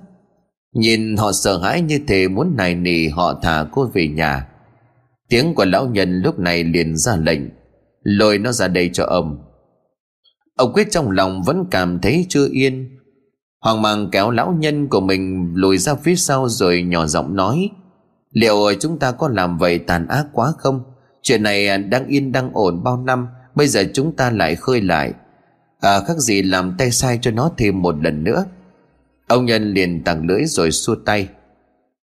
[0.74, 4.48] Nhìn họ sợ hãi như thế muốn nài nỉ họ thả cô về nhà.
[5.30, 7.42] Tiếng của lão nhân lúc này liền ra lệnh,
[8.04, 9.44] lôi nó ra đây cho ông.
[10.56, 12.98] Ông quyết trong lòng vẫn cảm thấy chưa yên.
[13.62, 17.70] Hoàng mang kéo lão nhân của mình lùi ra phía sau rồi nhỏ giọng nói,
[18.32, 20.84] liệu chúng ta có làm vậy tàn ác quá không?
[21.22, 25.14] Chuyện này đang yên đang ổn bao năm, bây giờ chúng ta lại khơi lại
[25.80, 28.46] à khác gì làm tay sai cho nó thêm một lần nữa.
[29.28, 31.28] Ông nhân liền tặng lưỡi rồi xua tay.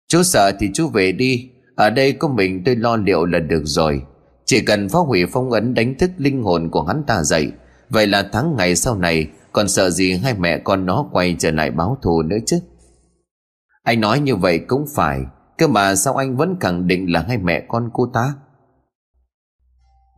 [0.08, 1.50] Chú sợ thì chú về đi.
[1.74, 4.02] Ở đây có mình tôi lo liệu là được rồi.
[4.44, 7.52] Chỉ cần phá hủy phong ấn đánh thức linh hồn của hắn ta dậy.
[7.90, 11.50] Vậy là tháng ngày sau này, còn sợ gì hai mẹ con nó quay trở
[11.50, 12.58] lại báo thù nữa chứ?
[13.82, 15.20] Anh nói như vậy cũng phải.
[15.58, 18.34] Cơ mà sao anh vẫn khẳng định là hai mẹ con cô ta?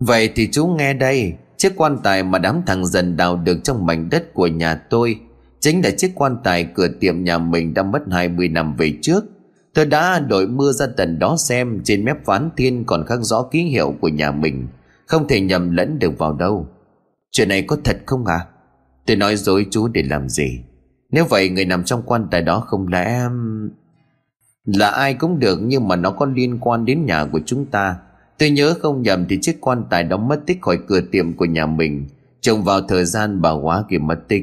[0.00, 3.86] Vậy thì chú nghe đây chiếc quan tài mà đám thằng dần đào được trong
[3.86, 5.20] mảnh đất của nhà tôi
[5.60, 9.24] chính là chiếc quan tài cửa tiệm nhà mình đã mất 20 năm về trước.
[9.74, 13.42] Tôi đã đổi mưa ra tận đó xem trên mép ván thiên còn khắc rõ
[13.42, 14.68] ký hiệu của nhà mình.
[15.06, 16.66] Không thể nhầm lẫn được vào đâu.
[17.30, 18.46] Chuyện này có thật không à
[19.06, 20.60] tôi nói dối chú để làm gì?
[21.10, 23.28] Nếu vậy, người nằm trong quan tài đó không lẽ
[24.64, 27.96] là ai cũng được nhưng mà nó có liên quan đến nhà của chúng ta
[28.40, 31.44] tôi nhớ không nhầm thì chiếc quan tài đó mất tích khỏi cửa tiệm của
[31.44, 32.08] nhà mình.
[32.40, 34.42] Trông vào thời gian bà hóa kia mất tích.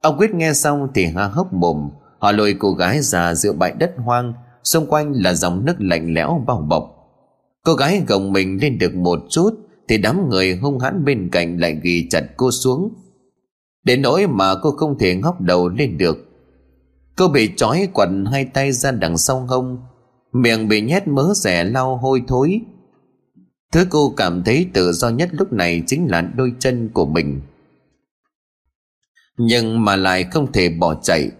[0.00, 1.90] Ông quyết nghe xong thì ha hốc mồm.
[2.18, 6.14] Họ lôi cô gái ra giữa bãi đất hoang, Xung quanh là dòng nước lạnh
[6.14, 6.84] lẽo bao bọc.
[7.64, 9.50] Cô gái gồng mình lên được một chút,
[9.88, 12.94] Thì đám người hung hãn bên cạnh lại ghi chặt cô xuống.
[13.84, 16.16] Đến nỗi mà cô không thể ngóc đầu lên được.
[17.16, 19.78] Cô bị trói quằn hai tay ra đằng sau hông
[20.34, 22.60] Miệng bị nhét mớ rẻ lau hôi thối.
[23.72, 27.40] Thứ cô cảm thấy tự do nhất lúc này chính là đôi chân của mình.
[29.38, 31.30] Nhưng mà lại không thể bỏ chạy.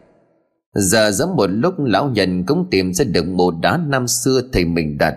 [0.74, 4.64] Giờ giống một lúc lão nhân cũng tìm ra được một đá năm xưa thầy
[4.64, 5.16] mình đặt.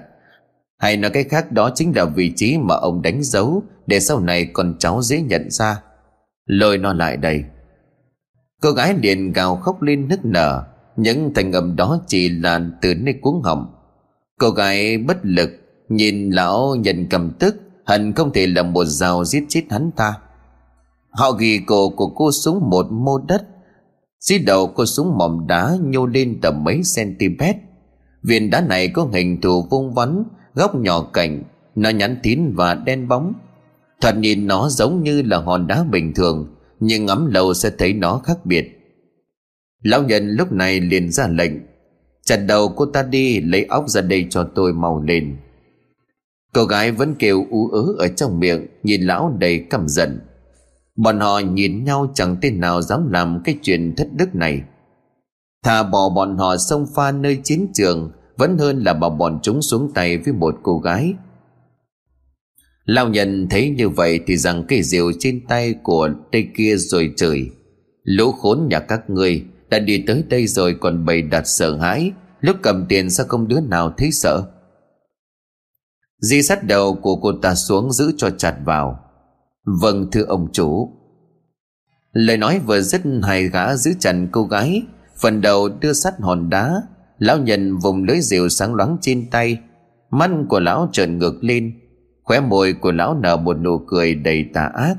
[0.77, 4.19] Hay nói cái khác đó chính là vị trí mà ông đánh dấu Để sau
[4.19, 5.81] này con cháu dễ nhận ra.
[6.45, 7.43] Lôi nó lại đây.
[8.61, 10.63] Cô gái liền gào khóc lên nức nở.
[10.97, 13.73] Những thành âm đó chỉ là từ nơi cuống họng.
[14.39, 15.49] Cô gái bất lực
[15.89, 17.55] Nhìn lão nhận cầm tức,
[17.85, 20.13] Hận không thể là một dao giết chết hắn ta.
[21.09, 23.47] Họ ghi cổ của cô xuống một mô đất.
[24.19, 27.43] Dưới đầu cô súng mỏm đá nhô lên tầm mấy cm
[28.23, 31.43] Viên đá này có hình thù vuông vắn, Góc nhỏ cạnh,
[31.75, 33.33] Nó nhắn tín và đen bóng.
[34.01, 37.93] Thật nhìn nó giống như là hòn đá bình thường, Nhưng ngắm lâu sẽ thấy
[37.93, 38.76] nó khác biệt.
[39.83, 41.51] Lão nhân lúc này liền ra lệnh
[42.23, 45.37] Chặt đầu cô ta đi Lấy óc ra đây cho tôi mau lên.
[46.53, 50.19] Cô gái vẫn kêu ú ớ ở trong miệng, Nhìn lão đầy căm giận.
[50.95, 54.61] Bọn họ nhìn nhau chẳng tên nào dám làm cái chuyện thất đức này.
[55.63, 59.61] Thà bỏ bọn họ xông pha nơi chiến trường, Vẫn hơn là bảo bọn chúng
[59.61, 61.13] xuống tay với một cô gái.
[62.85, 67.13] Lão nhân thấy như vậy thì rằng cây rìu trên tay của tay kia rồi
[67.17, 67.49] chửi,
[68.03, 72.11] Lũ khốn nhà các ngươi đã đi tới đây rồi còn bày đặt sợ hãi.
[72.41, 74.43] Lúc cầm tiền sao không đứa nào thấy sợ?
[76.21, 78.99] Di sát đầu của cô ta xuống giữ cho chặt vào.
[79.81, 80.89] Vâng thưa ông chủ.
[82.11, 84.83] Lời nói vừa dứt, hai gã giữ chặt cô gái.
[85.21, 86.81] Phần đầu đưa sắt hòn đá.
[87.17, 89.59] Lão nhân vùng lưới rượu sáng loáng trên tay.
[90.09, 91.79] Mắt của lão trợn ngược lên.
[92.23, 94.95] Khóe môi của lão nở một nụ cười đầy tà ác.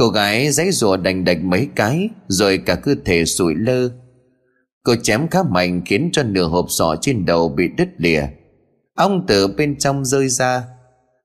[0.00, 3.90] Cô gái giãy rùa đành đạch mấy cái, Rồi cả cơ thể sụi lơ.
[4.84, 8.22] Cô chém khá mạnh khiến cho nửa hộp sọ trên đầu bị đứt lìa.
[8.94, 10.64] Ong từ bên trong rơi ra.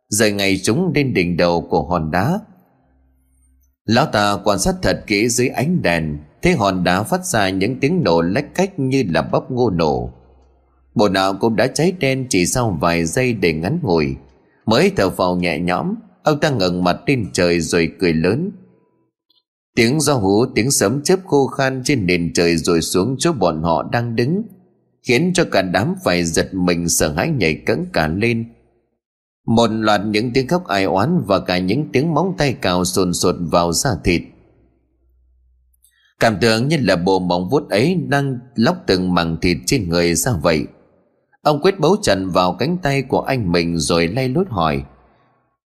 [0.10, 2.40] Rời ngày chúng lên đỉnh đầu của hòn đá.
[3.86, 7.80] Lão ta quan sát thật kỹ dưới ánh đèn, Thấy hòn đá phát ra những
[7.80, 10.14] tiếng nổ lách cách như là bắp ngô nổ.
[10.96, 14.16] Bộ não cũng đã cháy đen chỉ sau vài giây để ngắn ngủi.
[14.66, 18.52] Mới thở phào nhẹ nhõm, Ông ta ngẩng mặt lên trời rồi cười lớn.
[19.76, 23.64] Tiếng gió hú, tiếng sấm chớp khô khan trên nền trời rồi xuống chỗ bọn
[23.64, 24.44] họ đang đứng,
[25.08, 28.54] Khiến cho cả đám phải giật mình sợ hãi nhảy cẫng cả lên.
[29.46, 33.14] Một loạt những tiếng khóc ai oán và cả những tiếng móng tay cào sồn
[33.14, 34.22] sột vào da thịt.
[36.20, 40.16] Cảm tưởng như là bộ móng vuốt ấy đang lóc từng mảng thịt trên người
[40.16, 40.66] ra vậy.
[41.42, 44.84] Ông quyết bấu trần vào cánh tay của anh mình rồi lay lút hỏi,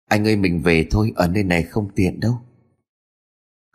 [0.07, 2.33] Anh ơi, mình về thôi, ở nơi này không tiện đâu.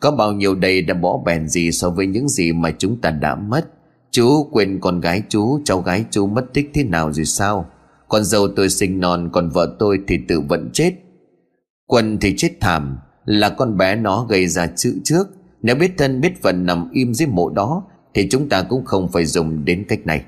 [0.01, 3.11] Có bao nhiêu đây đã bỏ bèn gì so với những gì mà chúng ta
[3.11, 3.67] đã mất?
[4.11, 7.65] Chú quên con gái chú, Cháu gái chú mất tích thế nào rồi sao?
[8.07, 10.93] Con dâu tôi sinh non, Còn vợ tôi thì tự vẫn chết.
[11.87, 15.27] Quân thì chết thảm, Là con bé nó gây ra chữ trước.
[15.61, 19.11] Nếu biết thân biết phận nằm im dưới mộ đó, Thì chúng ta cũng không
[19.11, 20.25] phải dùng đến cách này.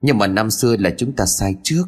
[0.00, 1.84] Nhưng mà năm xưa là chúng ta sai trước.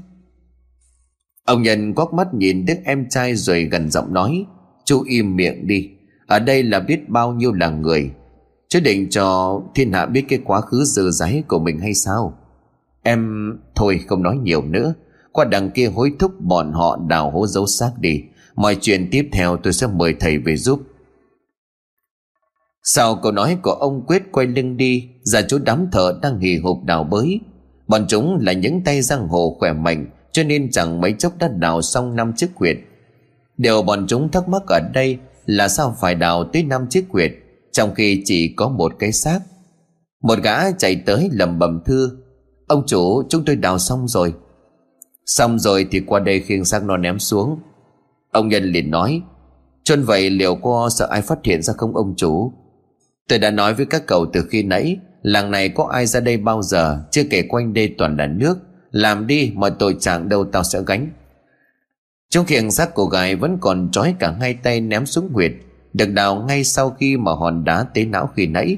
[1.44, 4.44] Ông nhân quắc mắt nhìn đứa em trai rồi gần giọng nói,
[4.84, 5.90] Chú im miệng đi.
[6.28, 8.10] Ở đây là biết bao nhiêu là người.
[8.68, 12.38] Chứ định cho thiên hạ biết cái quá khứ dơ giấy của mình hay sao?
[13.02, 14.94] Em thôi không nói nhiều nữa.
[15.32, 18.22] Qua đằng kia hối thúc bọn họ đào hố dấu xác đi.
[18.56, 20.82] Mọi chuyện tiếp theo tôi sẽ mời thầy về giúp.
[22.82, 26.58] Sau câu nói của ông Quyết quay lưng đi Ra chỗ đám thợ đang hì
[26.58, 27.40] hục đào bới.
[27.86, 31.48] Bọn chúng là những tay giang hồ khỏe mạnh, Cho nên chẳng mấy chốc đã
[31.48, 32.76] đào xong năm chiếc huyệt.
[33.56, 37.32] Điều bọn chúng thắc mắc ở đây là sao phải đào tới năm chiếc quyệt,
[37.72, 39.40] trong khi chỉ có một cái xác?
[40.22, 42.10] Một gã chạy tới lầm bầm thưa,
[42.66, 44.34] ông chủ, chúng tôi đào xong rồi.
[45.26, 47.58] Xong rồi thì qua đây khiêng xác nó ném xuống.
[48.32, 49.22] Ông nhân liền nói,
[49.84, 52.52] chôn vậy liệu có sợ ai phát hiện ra không ông chủ?
[53.28, 56.36] Tôi đã nói với các cậu từ khi nãy, làng này có ai ra đây
[56.36, 58.58] bao giờ, chưa kể quanh đây toàn là nước.
[58.90, 61.10] Làm đi mà tội trạng đâu tao sẽ gánh
[62.30, 65.52] trong khiêng xác cô gái vẫn còn trói cả hai tay ném xuống huyệt,
[65.92, 68.76] được đào ngay sau khi mà hòn đá tế não khi nãy.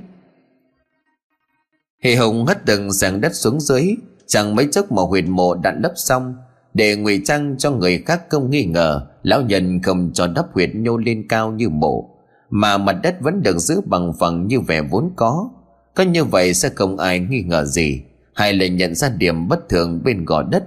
[2.02, 3.94] Hệ hùng hất từng sàng đất xuống dưới,
[4.26, 6.34] chẳng mấy chốc mà huyệt mộ đã lấp xong,
[6.74, 10.70] để ngụy trang cho người khác không nghi ngờ, lão nhân không cho đắp huyệt
[10.74, 12.10] nhô lên cao như mộ,
[12.50, 15.50] mà mặt đất vẫn được giữ bằng phẳng như vẻ vốn có.
[15.94, 18.02] Có như vậy sẽ không ai nghi ngờ gì
[18.34, 20.64] hay là nhận ra điểm bất thường bên gò đất.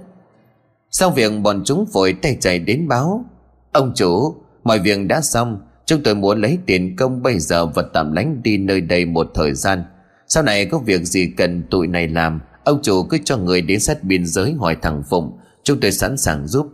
[0.96, 3.24] Sau việc bọn chúng vội tay chạy đến báo,
[3.72, 7.82] Ông chủ, Mọi việc đã xong, Chúng tôi muốn lấy tiền công bây giờ và
[7.92, 9.84] tạm lánh đi nơi đây một thời gian.
[10.28, 13.80] Sau này có việc gì cần tụi này làm, Ông chủ cứ cho người đến
[13.80, 16.66] sát biên giới hỏi thằng Phụng, Chúng tôi sẵn sàng giúp.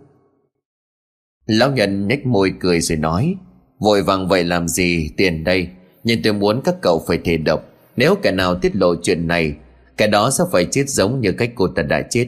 [1.47, 3.35] Lão nhân nhếch môi cười rồi nói,
[3.79, 5.69] Vội vàng vậy làm gì tiền đây?
[6.05, 7.65] Nhưng tôi muốn các cậu phải thề độc.
[7.97, 9.55] Nếu kẻ nào tiết lộ chuyện này,
[9.97, 12.27] Kẻ đó sẽ phải chết giống như cách cô ta đã chết.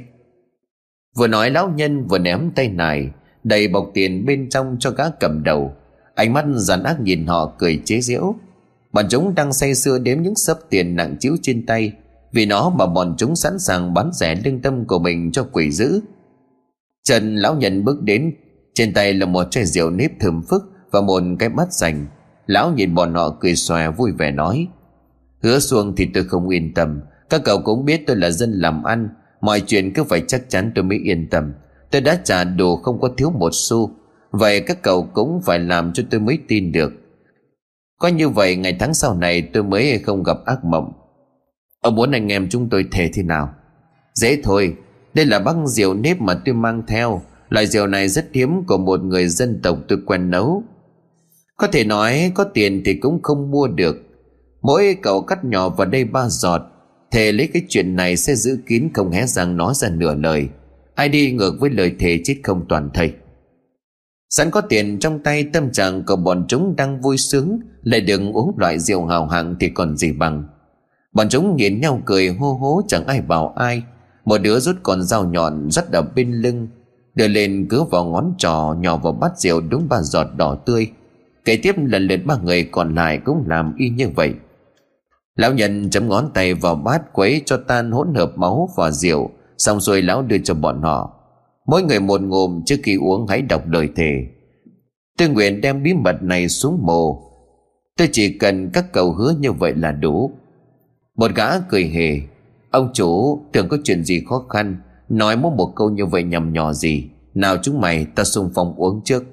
[1.16, 3.10] Vừa nói lão nhân vừa ném tay nải,
[3.44, 5.72] Đầy bọc tiền bên trong cho gã cầm đầu.
[6.14, 8.34] Ánh mắt giàn ác nhìn họ cười chế giễu.
[8.92, 11.92] Bọn chúng đang say sưa đếm những sấp tiền nặng chiếu trên tay,
[12.32, 15.70] Vì nó mà bọn chúng sẵn sàng bán rẻ lương tâm của mình cho quỷ
[15.70, 16.00] dữ.
[17.04, 18.34] Trần lão nhân bước đến,
[18.74, 22.06] Trên tay là một chai rượu nếp thơm phức Và một cái bát dành
[22.46, 24.68] Lão nhìn bọn họ cười xòe vui vẻ nói,
[25.42, 28.82] Hứa xuông thì tôi không yên tâm, Các cậu cũng biết tôi là dân làm
[28.82, 29.08] ăn
[29.42, 31.52] Mọi chuyện cứ phải chắc chắn tôi mới yên tâm.
[31.90, 33.90] Tôi đã trả đồ không có thiếu một xu.
[34.30, 36.92] Vậy các cậu cũng phải làm cho tôi mới tin được.
[37.98, 40.92] Có như vậy, ngày tháng sau này tôi mới không gặp ác mộng.
[41.80, 43.54] Ông muốn anh em chúng tôi thề thế nào?
[44.14, 44.76] Dễ thôi.
[45.14, 47.22] Đây là băng rượu nếp mà tôi mang theo.
[47.48, 50.62] Loại rượu này rất hiếm của một người dân tộc tôi quen nấu.
[51.56, 53.96] Có thể nói, có tiền thì cũng không mua được.
[54.62, 56.62] Mỗi cậu cắt nhỏ vào đây ba giọt.
[57.12, 60.48] Thề lấy cái chuyện này sẽ giữ kín không hé răng nói ra nửa lời.
[60.94, 63.12] Ai đi ngược với lời thề chết không toàn thây.
[64.30, 68.32] Sẵn có tiền trong tay, tâm trạng của bọn chúng đang vui sướng, Lại đừng
[68.32, 70.44] uống loại rượu hào hạng thì còn gì bằng.
[71.12, 73.82] Bọn chúng nhìn nhau cười hô hố, chẳng ai bảo ai.
[74.24, 76.68] Một đứa rút con dao nhọn rất ở bên lưng,
[77.14, 80.90] Đưa lên cứ vào ngón trò, nhỏ vào bát rượu đúng ba giọt đỏ tươi.
[81.44, 84.34] Kế tiếp lần lượt ba người còn lại cũng làm y như vậy.
[85.36, 89.30] Lão nhân chấm ngón tay vào bát quấy cho tan hỗn hợp máu và rượu,
[89.58, 91.12] Xong rồi lão đưa cho bọn họ.
[91.66, 94.26] Mỗi người một ngụm trước khi uống hãy đọc lời thề.
[95.18, 97.22] Tôi nguyện đem bí mật này xuống mồ.
[97.96, 100.30] Tôi chỉ cần các cầu hứa như vậy là đủ.
[101.16, 102.20] Một gã cười hề.
[102.70, 104.76] Ông chủ, tưởng có chuyện gì khó khăn,
[105.08, 107.10] Nói mỗi một câu như vậy nhầm nhỏ gì.
[107.34, 109.24] Nào chúng mày, ta xung phong uống trước.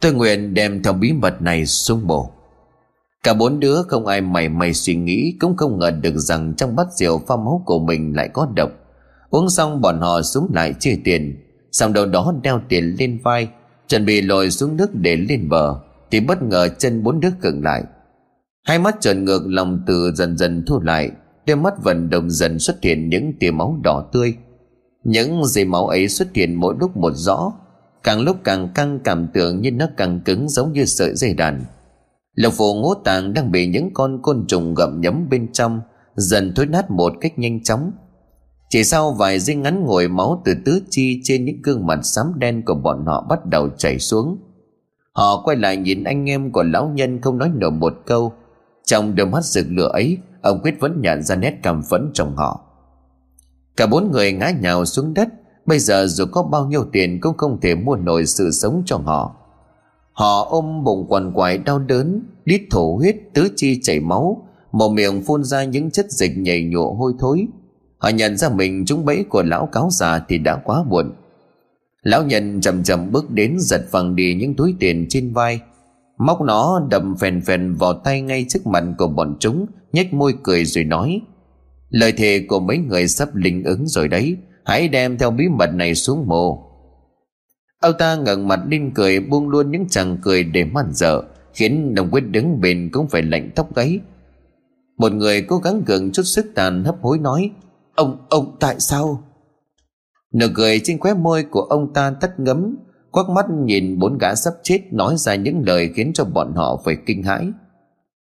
[0.00, 2.30] Tôi nguyện đem theo bí mật này xuống mồ.
[3.26, 6.76] Cả bốn đứa không ai mày mày suy nghĩ, Cũng không ngờ được rằng trong
[6.76, 8.70] bát rượu pha máu của mình lại có độc.
[9.30, 11.36] Uống xong, bọn họ xuống lại chia tiền.
[11.72, 13.48] Xong đầu đó đeo tiền lên vai,
[13.88, 15.80] Chuẩn bị lội xuống nước để lên bờ.
[16.10, 17.82] Thì bất ngờ chân bốn đứa cứng lại.
[18.64, 21.10] Hai mắt trợn ngược, lòng từ dần dần thu lại.
[21.46, 24.34] Đôi mắt vận động dần xuất hiện những tia máu đỏ tươi.
[25.04, 27.52] Những dây máu ấy xuất hiện mỗi lúc một rõ.
[28.02, 31.64] Càng lúc càng căng cảm tưởng như nó càng cứng giống như sợi dây đàn.
[32.36, 35.80] Lộc phủ ngũ tạng đang bị những con côn trùng gặm nhấm bên trong,
[36.14, 37.90] Dần thối nát một cách nhanh chóng.
[38.68, 42.32] Chỉ sau vài giây ngắn ngồi, máu từ tứ chi trên những gương mặt xám
[42.36, 44.38] đen của bọn họ bắt đầu chảy xuống.
[45.12, 48.32] Họ quay lại nhìn anh em của lão nhân không nói nổi một câu.
[48.84, 52.36] Trong đôi mắt rực lửa ấy, Ông Quyết vẫn nhận ra nét cảm phẫn trong
[52.36, 52.60] họ.
[53.76, 55.28] Cả bốn người ngã nhào xuống đất,
[55.66, 58.96] Bây giờ dù có bao nhiêu tiền cũng không thể mua nổi sự sống cho
[58.96, 59.36] họ.
[60.16, 64.94] Họ ôm bụng quằn quại đau đớn Đít thổ huyết, tứ chi chảy máu Mồm
[64.94, 67.46] miệng phun ra những chất dịch nhầy nhụa hôi thối.
[67.98, 71.12] Họ nhận ra mình trúng bẫy của lão cáo già thì đã quá muộn.
[72.02, 75.60] Lão nhân chậm chậm bước đến giật phẳng đi những túi tiền trên vai.
[76.18, 80.34] Móc nó đầm phèn phèn vào tay ngay trước mặt của bọn chúng, nhếch môi
[80.42, 81.20] cười rồi nói,
[81.90, 84.36] Lời thề của mấy người sắp linh ứng rồi đấy.
[84.64, 86.65] Hãy đem theo bí mật này xuống mồ.
[87.80, 91.22] Ông ta ngẩng mặt lên cười buông luôn những chàng cười để man dở
[91.54, 94.00] Khiến đồng quyết đứng bên cũng phải lạnh tóc gáy
[94.98, 97.50] Một người cố gắng gượng chút sức tàn hấp hối nói
[97.94, 99.22] Ông, ông tại sao?
[100.34, 102.76] Nụ cười trên khóe môi của ông ta tắt ngấm
[103.10, 106.82] Quắc mắt nhìn bốn gã sắp chết nói ra những lời khiến cho bọn họ
[106.84, 107.48] phải kinh hãi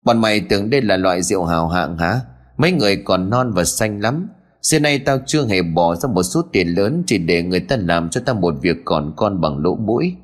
[0.06, 2.20] Bọn mày tưởng đây là loại rượu hào hạng hả?
[2.58, 4.28] Mấy người còn non và xanh lắm
[4.62, 7.78] Xưa nay tao chưa hề bỏ ra một số tiền lớn Chỉ để người ta
[7.80, 10.16] làm cho tao một việc còn con bằng lỗ mũi.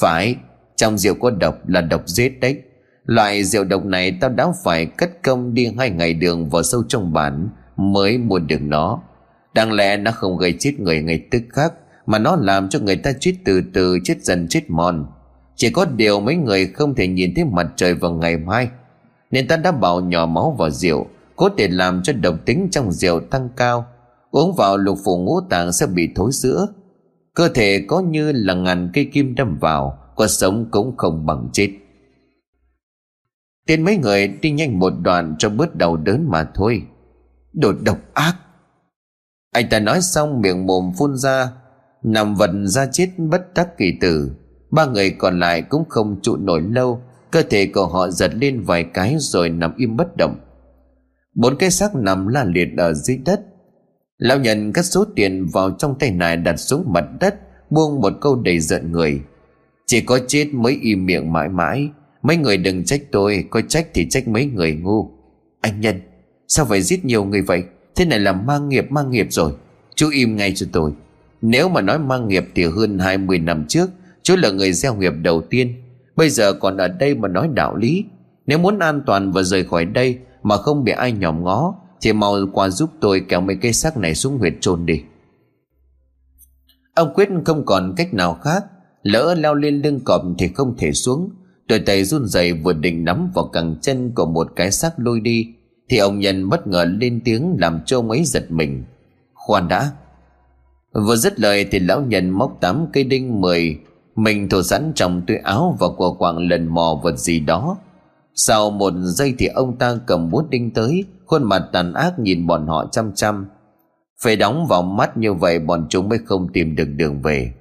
[0.00, 0.36] Phải,
[0.76, 2.62] Trong rượu có độc là độc giết đấy.
[3.04, 6.82] Loại rượu độc này tao đã phải cất công đi hai ngày đường vào sâu
[6.88, 9.02] trong bản Mới mua được nó.
[9.54, 11.72] Đáng lẽ nó không gây chết người ngay tức khắc,
[12.06, 15.06] Mà nó làm cho người ta chết từ từ, chết dần, chết mòn.
[15.56, 18.68] Chỉ có điều mấy người không thể nhìn thấy mặt trời vào ngày mai,
[19.30, 22.92] Nên ta đã bảo nhỏ máu vào rượu có thể làm cho độc tính trong
[22.92, 23.86] rượu tăng cao.
[24.30, 26.66] Uống vào lục phủ ngũ tạng sẽ bị thối sữa
[27.34, 31.48] cơ thể có như là ngàn cây kim đâm vào có sống cũng không bằng
[31.52, 31.70] chết.
[33.66, 36.82] Tiên mấy người đi nhanh một đoạn cho bớt đầu đớn mà thôi.
[37.52, 38.34] Đồ độc ác.
[39.52, 41.52] Anh ta nói xong miệng mồm phun ra.
[42.02, 44.30] Nằm vật ra chết bất đắc kỳ tử.
[44.70, 47.00] Ba người còn lại cũng không trụ nổi lâu.
[47.30, 50.36] Cơ thể của họ giật lên vài cái rồi nằm im bất động.
[51.34, 53.40] Bốn cái xác nằm la liệt ở dưới đất.
[54.18, 57.34] Lão nhận cất số tiền vào trong tay này đặt xuống mặt đất,
[57.70, 59.20] Buông một câu đầy giận người.
[59.86, 61.88] Chỉ có chết mới im miệng mãi mãi.
[62.22, 65.10] Mấy người đừng trách tôi, Có trách thì trách mấy người ngu.
[65.60, 66.00] Anh Nhân,
[66.48, 67.62] Sao phải giết nhiều người vậy?
[67.96, 69.52] Thế này là mang nghiệp mang nghiệp rồi.
[69.94, 70.92] Chú im ngay cho tôi.
[71.42, 73.90] Nếu mà nói mang nghiệp thì hơn 20 năm trước,
[74.22, 75.74] Chú là người gieo nghiệp đầu tiên.
[76.16, 78.04] Bây giờ còn ở đây mà nói đạo lý.
[78.46, 82.12] Nếu muốn an toàn và rời khỏi đây mà không bị ai nhòm ngó Thì
[82.12, 85.02] mau qua giúp tôi kéo mấy cây xác này xuống huyệt chôn đi.
[86.94, 88.64] Ông quyết không còn cách nào khác,
[89.02, 91.30] Lỡ leo lên lưng cọp thì không thể xuống.
[91.68, 95.20] Đôi tay run rẩy vừa định nắm vào cẳng chân của một cái xác lôi
[95.20, 95.54] đi,
[95.88, 98.84] Thì ông nhân bất ngờ lên tiếng làm cho ông ấy giật mình.
[99.34, 99.90] Khoan đã.
[100.92, 103.80] Vừa dứt lời thì lão nhân móc tám cây đinh mười,
[104.16, 107.76] Mình thổ sẵn trong túi áo và của quạng lần mò vật gì đó
[108.34, 112.46] sau một giây thì ông ta cầm bút đinh tới, Khuôn mặt tàn ác nhìn
[112.46, 113.46] bọn họ chăm chăm.
[114.22, 117.52] Phải đóng vào mắt như vậy, bọn chúng mới không tìm được đường về.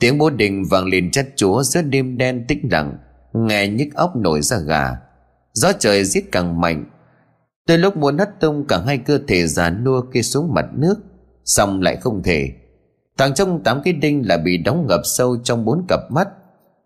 [0.00, 2.98] Tiếng bố đình vang lên chát chúa giữa đêm đen tĩnh lặng,
[3.32, 4.96] Nghe nhức óc nổi ra gà.
[5.52, 6.84] Gió trời giết càng mạnh.
[7.66, 10.94] Tới lúc muốn hất tung, cả hai cơ thể già nua kia xuống mặt nước,
[11.44, 12.50] Xong lại không thể.
[13.18, 16.28] Thằng trong tám cái đinh là bị đóng ngập sâu trong bốn cặp mắt.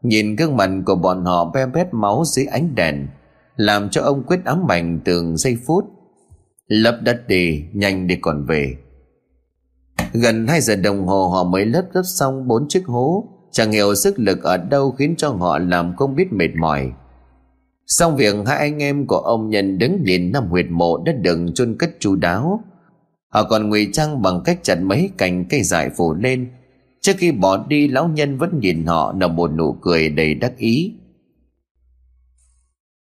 [0.02, 3.06] Nhìn gương mặt của bọn họ be bét máu dưới ánh đèn,
[3.56, 5.84] Làm cho ông quyết ám ảnh từng giây phút.
[6.66, 8.76] Lấp đất đi, Nhanh đi còn về.
[10.12, 13.24] Gần 2 giờ đồng hồ, họ mới lấp lấp xong bốn chiếc hố.
[13.52, 16.92] Chẳng hiểu sức lực ở đâu khiến cho họ làm không biết mệt mỏi.
[17.86, 21.54] Xong việc, hai anh em của ông nhân đứng nhìn năm huyệt mộ đã đựng
[21.54, 22.60] chôn cất chu đáo.
[23.28, 26.50] Họ còn ngụy trang bằng cách chặt mấy cành cây dại phủ lên
[27.08, 30.56] Trước khi bỏ đi, lão nhân vẫn nhìn họ, nở một nụ cười đầy đắc
[30.56, 30.92] ý.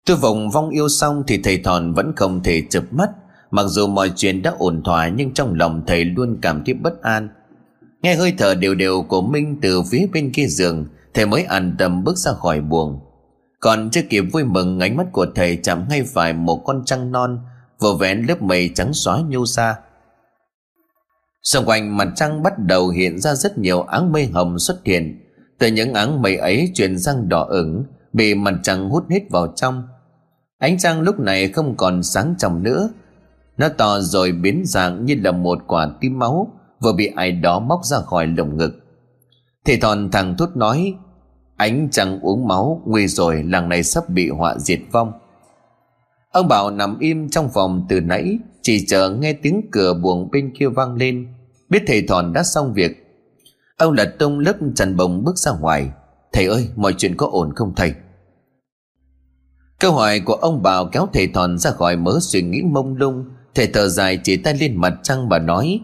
[0.05, 3.09] Tôi vòng vong yêu xong thì thầy thòn vẫn không thể chập mắt.
[3.51, 7.01] Mặc dù mọi chuyện đã ổn thỏa, nhưng trong lòng thầy luôn cảm thấy bất
[7.01, 7.29] an.
[8.01, 11.75] Nghe hơi thở đều đều của Minh từ phía bên kia giường, Thầy mới an
[11.79, 12.99] tâm bước ra khỏi buồng.
[13.59, 17.11] Còn chưa kịp vui mừng, ánh mắt của thầy chạm ngay phải một con trăng
[17.11, 17.39] non,
[17.79, 19.75] Vừa vén lớp mây trắng xóa nhô ra.
[21.45, 25.21] Xung quanh mặt trăng bắt đầu hiện ra rất nhiều áng mây hồng xuất hiện.
[25.59, 29.53] Từ những áng mây ấy chuyển sang đỏ ửng, Bị mặt trăng hút hết vào
[29.55, 29.83] trong.
[30.59, 32.89] Ánh trăng lúc này không còn sáng trong nữa.
[33.57, 37.59] Nó to rồi biến dạng như là một quả tim máu, Vừa bị ai đó
[37.59, 38.71] móc ra khỏi lồng ngực.
[39.65, 40.93] Thì thòn thằng thút nói,
[41.57, 45.11] Ánh trăng uống máu, Nguy rồi, làng này sắp bị họa diệt vong.
[46.31, 50.53] Ông Bảo nằm im trong phòng từ nãy, Chỉ chờ nghe tiếng cửa buồng bên
[50.59, 51.27] kia vang lên.
[51.69, 52.91] Biết thầy thòn đã xong việc.
[53.77, 55.89] Ông lật tung lớp trần bồng bước ra ngoài.
[56.33, 57.93] Thầy ơi, mọi chuyện có ổn không thầy?
[59.79, 63.25] Câu hỏi của ông Bảo kéo thầy thòn ra khỏi mớ suy nghĩ mông lung.
[63.55, 65.81] Thầy thở dài chỉ tay lên mặt trăng và nói,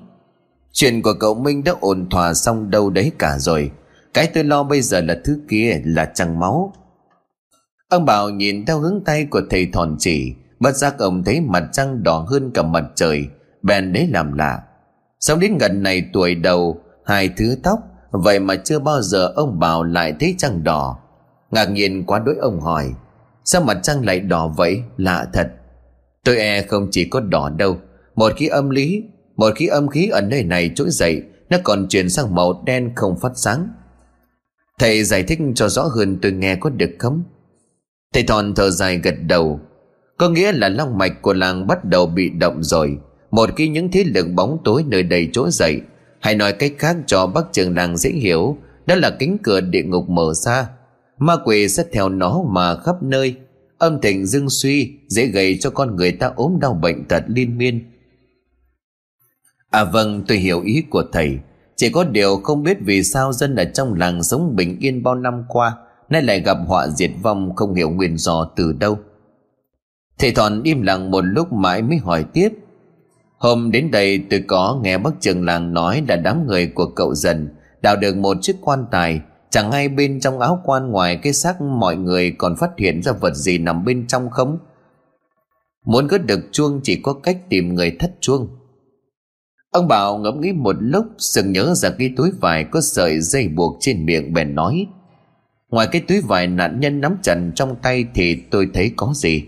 [0.73, 3.71] Chuyện của cậu Minh đã ổn thỏa xong đâu đấy cả rồi.
[4.13, 6.73] Cái tôi lo bây giờ là thứ kia là trăng máu.
[7.89, 10.33] Ông Bảo nhìn theo hướng tay của thầy thòn chỉ.
[10.59, 13.27] Bất giác ông thấy mặt trăng đỏ hơn cả mặt trời.
[13.61, 14.63] Bèn đấy làm lạ.
[15.21, 17.79] Sống đến gần này tuổi đầu, Hai thứ tóc,
[18.11, 20.97] Vậy mà chưa bao giờ ông Bảo lại thấy trăng đỏ.
[21.51, 22.93] Ngạc nhiên quá đối ông hỏi,
[23.45, 24.81] Sao mặt trăng lại đỏ vậy?
[24.97, 25.51] Lạ thật.
[26.23, 27.77] Tôi e không chỉ có đỏ đâu,
[28.15, 29.03] Một khi âm lý,
[29.35, 32.91] Một khi âm khí ở nơi này trỗi dậy, Nó còn chuyển sang màu đen
[32.95, 33.67] không phát sáng.
[34.79, 37.23] Thầy giải thích cho rõ hơn tôi nghe có được không?
[38.13, 39.59] Thầy thòn thở dài gật đầu,
[40.17, 42.97] Có nghĩa là long mạch của làng bắt đầu bị động rồi.
[43.31, 45.81] Một khi những thế lực bóng tối nơi đây trỗi dậy,
[46.19, 49.83] Hay nói cách khác cho bác trường làng dễ hiểu, Đó là cánh cửa địa
[49.83, 50.69] ngục mở ra.
[51.17, 53.35] Ma quỷ sẽ theo nó mà khắp nơi.
[53.77, 57.57] Âm thịnh dưng suy dễ gây cho con người ta ốm đau bệnh tật liên
[57.57, 57.91] miên.
[59.69, 61.39] À vâng tôi hiểu ý của thầy.
[61.75, 65.15] Chỉ có điều không biết vì sao dân ở trong làng sống bình yên bao
[65.15, 65.77] năm qua,
[66.09, 68.99] nay lại gặp họa diệt vong không hiểu nguyên do từ đâu.
[70.17, 72.49] Thầy thọn im lặng một lúc mãi mới hỏi tiếp
[73.41, 77.15] hôm đến đây tôi có nghe bác trường làng nói là đám người của cậu
[77.15, 77.49] dần
[77.81, 79.21] đào được một chiếc quan tài
[79.51, 83.11] Chẳng ai bên trong áo quan ngoài cái xác mọi người còn phát hiện ra
[83.11, 84.57] vật gì nằm bên trong không?
[85.85, 88.47] Muốn có được chuông chỉ có cách tìm người thất chuông.
[89.71, 93.47] Ông Bảo ngẫm nghĩ một lúc sừng nhớ ra cái túi vải có sợi dây
[93.47, 94.87] buộc trên miệng bèn nói.
[95.69, 99.43] Ngoài cái túi vải nạn nhân nắm chặt trong tay thì tôi thấy có gì?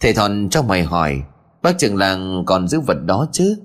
[0.00, 1.22] Thầy thòn cho mày hỏi
[1.62, 3.56] Bác trưởng làng còn giữ vật đó chứ?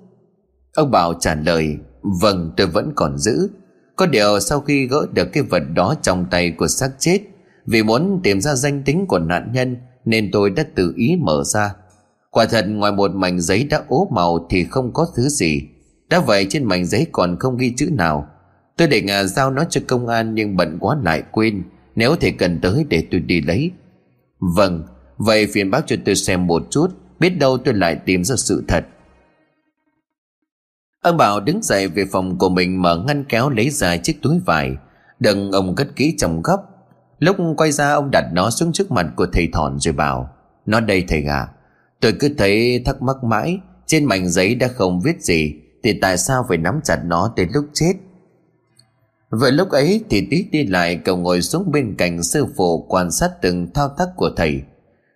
[0.75, 1.77] Ông Bảo trả lời
[2.21, 3.49] Vâng tôi vẫn còn giữ.
[3.95, 7.19] Có điều sau khi gỡ được cái vật đó trong tay của xác chết
[7.65, 11.43] Vì muốn tìm ra danh tính của nạn nhân Nên tôi đã tự ý mở
[11.45, 11.75] ra.
[12.31, 15.61] Quả thật ngoài một mảnh giấy đã ố màu Thì không có thứ gì.
[16.09, 18.27] Đã vậy trên mảnh giấy còn không ghi chữ nào.
[18.77, 21.63] Tôi định à, giao nó cho công an Nhưng bận quá lại quên.
[21.95, 23.71] Nếu thể cần tới để tôi đi lấy.
[24.39, 24.83] Vâng
[25.17, 26.87] Vậy phiền bác cho tôi xem một chút.
[27.19, 28.85] Biết đâu tôi lại tìm ra sự thật.
[31.01, 34.39] Ông Bảo đứng dậy về phòng của mình Mở ngăn kéo lấy ra chiếc túi
[34.45, 34.75] vải
[35.19, 36.59] Đừng ông cất kỹ trong góc.
[37.19, 40.29] Lúc quay ra, ông đặt nó xuống trước mặt của thầy thọn rồi bảo,
[40.65, 41.47] Nó đây thầy à
[41.99, 46.17] Tôi cứ thấy thắc mắc mãi, Trên mảnh giấy đã không viết gì, Thì tại
[46.17, 47.93] sao phải nắm chặt nó đến lúc chết?
[49.29, 53.11] Vậy lúc ấy thì tí đi lại cậu ngồi xuống bên cạnh sư phụ quan
[53.11, 54.61] sát từng thao tác của thầy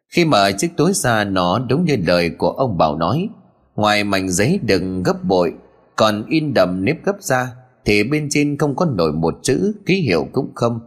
[0.09, 3.29] khi mở chiếc túi ra nó đúng như lời của ông Bảo nói,
[3.75, 5.53] Ngoài mảnh giấy đừng gấp bội,
[5.95, 7.53] Còn in đậm nếp gấp ra
[7.85, 10.79] Thì bên trên không có nổi một chữ Ký hiệu cũng không.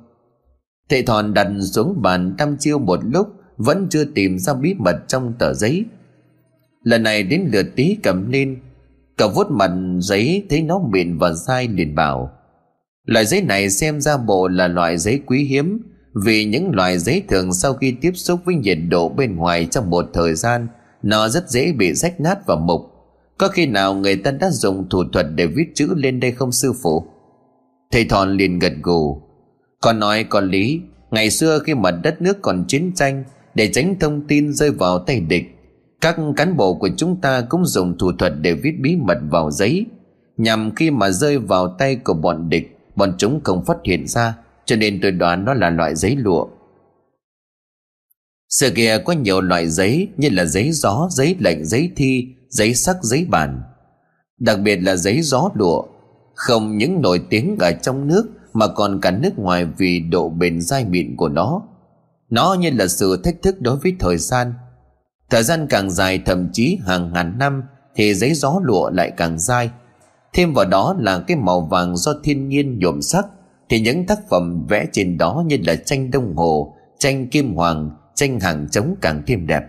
[0.88, 4.96] Thầy thòn đặt xuống bàn đăm chiêu một lúc, Vẫn chưa tìm ra bí mật
[5.08, 5.84] trong tờ giấy.
[6.82, 8.60] Lần này đến lượt tí cầm lên,
[9.16, 12.30] Cậu vuốt mặt giấy thấy nó mịn và dai liền bảo,
[13.04, 17.22] Loại giấy này xem ra bộ là loại giấy quý hiếm vì những loại giấy
[17.28, 20.68] thường sau khi tiếp xúc với nhiệt độ bên ngoài trong một thời gian,
[21.02, 22.80] nó rất dễ bị rách nát và mục.
[23.38, 26.52] Có khi nào người ta đã dùng thủ thuật để viết chữ lên đây không,
[26.52, 27.04] sư phụ?
[27.90, 29.22] Thầy thòn liền gật gù.
[29.80, 30.80] Con nói có lý.
[31.10, 34.98] Ngày xưa khi mà đất nước còn chiến tranh, để tránh thông tin rơi vào
[34.98, 35.44] tay địch,
[36.00, 39.50] các cán bộ của chúng ta cũng dùng thủ thuật để viết bí mật vào
[39.50, 39.86] giấy.
[40.36, 44.34] Nhằm khi mà rơi vào tay của bọn địch, bọn chúng không phát hiện ra
[44.64, 46.46] cho nên tôi đoán nó là loại giấy lụa
[48.52, 52.74] Xưa kia có nhiều loại giấy như là giấy gió, giấy lệnh, giấy thi, giấy
[52.74, 53.62] sắc, giấy bàn.
[54.38, 55.82] Đặc biệt là giấy gió lụa,
[56.34, 60.60] không những nổi tiếng ở trong nước mà còn cả nước ngoài vì độ bền
[60.60, 61.62] dai mịn của nó.
[62.30, 64.54] Nó như là sự thách thức đối với thời gian.
[65.30, 67.62] Thời gian càng dài thậm chí hàng ngàn năm
[67.94, 69.70] thì giấy gió lụa lại càng dai.
[70.32, 73.26] Thêm vào đó là cái màu vàng do thiên nhiên nhuộm sắc
[73.68, 77.90] thì những tác phẩm vẽ trên đó như là tranh đông hồ, tranh kim hoàng,
[78.14, 79.62] tranh hàng trống càng thêm đẹp.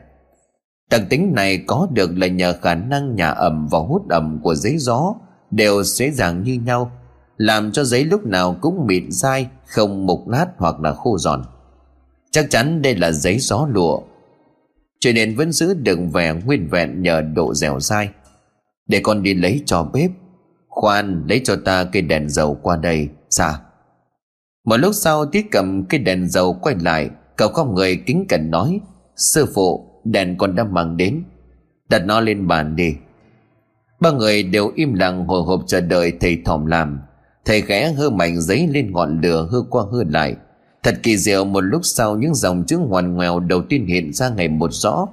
[0.92, 4.56] Đặc tính này có được là nhờ khả năng nhà ẩm và hút ẩm của
[4.56, 5.16] giấy gió
[5.52, 6.92] đều dễ dàng như nhau,
[7.38, 11.44] làm cho giấy lúc nào cũng mịn dai, không mục nát hoặc là khô giòn.
[12.32, 14.02] Chắc chắn đây là giấy gió lụa.
[15.00, 18.10] Cho nên vẫn giữ được vẻ nguyên vẹn nhờ độ dẻo dai.
[18.88, 20.12] Để con đi lấy cho bếp,
[20.70, 23.56] khoan lấy cho ta cây đèn dầu qua đây sao
[24.64, 28.52] một lúc sau, Tiết cầm cái đèn dầu quay lại, Cậu không người kính cẩn
[28.52, 28.80] nói,
[29.16, 31.24] Sư phụ, đèn con đã mang đến.
[31.90, 32.96] Đặt nó lên bàn đi.
[34.00, 37.02] Ba người đều im lặng hồi hộp chờ đợi thầy thòm làm.
[37.46, 40.36] Thầy khẽ hơ mảnh giấy lên ngọn lửa hư qua hư lại.
[40.84, 44.30] Thật kỳ diệu, một lúc sau, những dòng chữ ngoằn ngoèo đầu tiên hiện ra
[44.30, 45.08] ngày một rõ.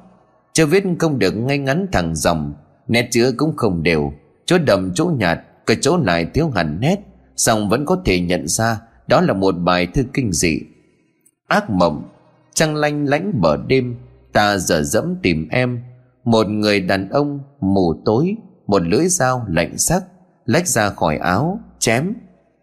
[0.53, 2.55] Chữ viết không được ngay ngắn thẳng dòng,
[2.89, 4.13] Nét chữ cũng không đều.
[4.47, 6.97] Chỗ đậm chỗ nhạt, Cái chỗ lại thiếu hẳn nét
[7.37, 8.81] Xong vẫn có thể nhận ra
[9.11, 10.61] đó là một bài thư kinh dị.
[11.49, 12.09] Ác mộng,
[12.55, 13.97] Trăng lanh lánh bờ đêm,
[14.33, 15.83] Ta dở dẫm tìm em.
[16.25, 18.37] Một người đàn ông mù tối,
[18.67, 20.05] Một lưỡi dao lạnh sắc,
[20.45, 22.13] Lách ra khỏi áo, Chém.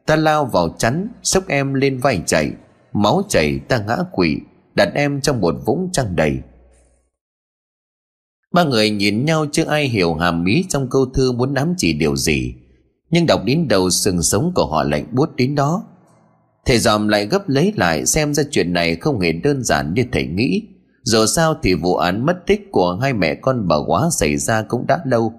[0.06, 2.52] Ta lao vào chắn Xốc em lên vai chạy.
[2.93, 4.38] Máu chảy ta ngã quỵ,
[4.76, 6.38] Đặt em trong một vũng trăng đầy.
[8.54, 11.93] Ba người nhìn nhau chưa ai hiểu hàm ý trong câu thư muốn nắm chỉ
[11.93, 12.54] điều gì,
[13.10, 15.84] Nhưng đọc đến đầu sừng sống của họ lạnh buốt đến đó.
[16.68, 20.05] Thầy dòm lại gấp lấy lại xem ra chuyện này không hề đơn giản như
[20.11, 20.61] thầy nghĩ.
[21.03, 24.61] Dù sao thì vụ án mất tích của hai mẹ con bà quá xảy ra
[24.61, 25.34] cũng đã lâu.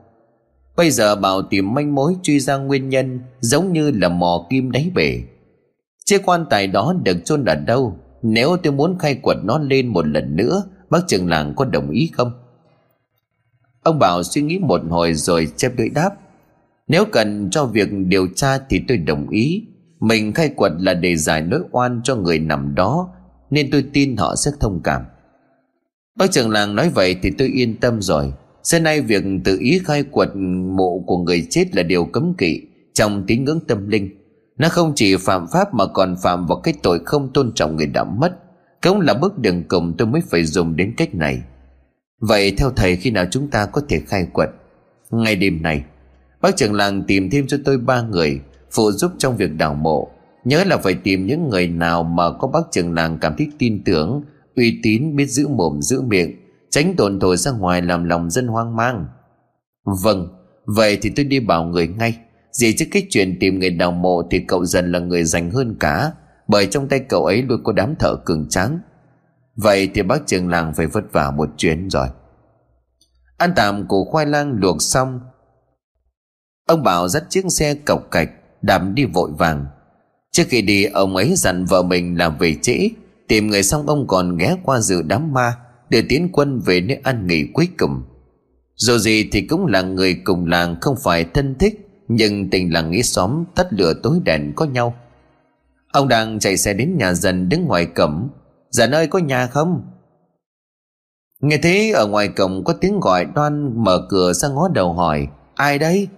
[0.77, 4.71] Bây giờ bảo tìm manh mối truy ra nguyên nhân giống như là mò kim
[4.71, 5.23] đáy bể.
[6.05, 7.97] Chiếc quan tài đó được chôn ở đâu?
[8.23, 11.91] Nếu tôi muốn khai quật nó lên một lần nữa, bác trưởng làng có đồng
[11.91, 12.33] ý không?
[13.83, 16.11] Ông Bảo suy nghĩ một hồi rồi chép lưỡi đáp.
[16.89, 19.65] Nếu cần cho việc điều tra thì tôi đồng ý
[20.01, 23.09] mình khai quật là để giải nỗi oan cho người nằm đó,
[23.51, 25.03] Nên tôi tin họ sẽ thông cảm.
[26.17, 28.33] Bác trưởng làng nói vậy thì tôi yên tâm rồi.
[28.63, 30.29] Xưa nay việc tự ý khai quật
[30.77, 32.63] mộ của người chết là điều cấm kỵ,
[32.95, 34.11] Trong tín ngưỡng tâm linh.
[34.59, 37.87] Nó không chỉ phạm pháp mà còn phạm vào cái tội không tôn trọng người
[37.87, 38.33] đã mất.
[38.83, 41.43] Cũng là bước đường cùng tôi mới phải dùng đến cách này.
[42.21, 44.49] Vậy theo thầy khi nào chúng ta có thể khai quật?
[45.11, 45.85] Ngay đêm này
[46.41, 48.41] Bác trưởng làng tìm thêm cho tôi ba người
[48.73, 50.09] phụ giúp trong việc đào mộ.
[50.45, 53.85] Nhớ là phải tìm những người nào mà có bác trưởng làng cảm thấy tin
[53.85, 54.23] tưởng,
[54.57, 56.37] uy tín, biết giữ mồm, giữ miệng,
[56.71, 59.07] Tránh đồn thổi ra ngoài làm lòng dân hoang mang.
[60.03, 60.29] Vâng
[60.67, 62.19] Vậy thì tôi đi bảo người ngay.
[62.53, 65.77] Gì chứ cái chuyện tìm người đào mộ Thì cậu dần là người dành hơn
[65.81, 66.13] cả,
[66.49, 68.79] Bởi trong tay cậu ấy luôn có đám thợ cường tráng.
[69.57, 72.09] Vậy thì bác trường làng phải vất vả một chuyến rồi.
[73.37, 75.21] Ăn tạm củ khoai lang luộc xong.
[76.67, 78.31] Ông Bảo dắt chiếc xe cọc cạch
[78.63, 79.67] Đạp đi vội vàng.
[80.33, 82.89] Trước khi đi, ông ấy dặn vợ mình làm về trễ,
[83.29, 85.57] Tìm người xong ông còn ghé qua dự đám ma
[85.91, 88.03] Để tiến quân về nơi ăn nghỉ cuối cùng.
[88.77, 92.91] Dù gì thì cũng là người cùng làng Không phải thân thích, Nhưng tình làng
[92.91, 94.95] nghĩ xóm tắt lửa tối đèn có nhau.
[95.93, 98.29] Ông đang chạy xe đến nhà dần đứng ngoài cổng.
[98.71, 99.83] Dạ nơi có nhà không?
[101.41, 105.29] Nghe thấy ở ngoài cổng có tiếng gọi đoan mở cửa ra ngó đầu hỏi,
[105.55, 106.09] Ai đấy?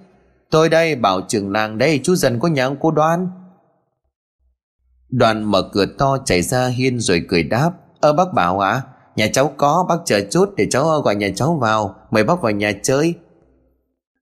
[0.51, 3.29] Tôi đây bảo trưởng làng đây chú dần có nhà ông cô đoan
[5.09, 7.71] Đoàn mở cửa to chạy ra hiên rồi cười đáp.
[8.01, 8.83] Ơ bác bảo ạ à,
[9.17, 12.53] Nhà cháu có bác chờ chút để cháu gọi nhà cháu vào Mời bác vào
[12.53, 13.15] nhà chơi.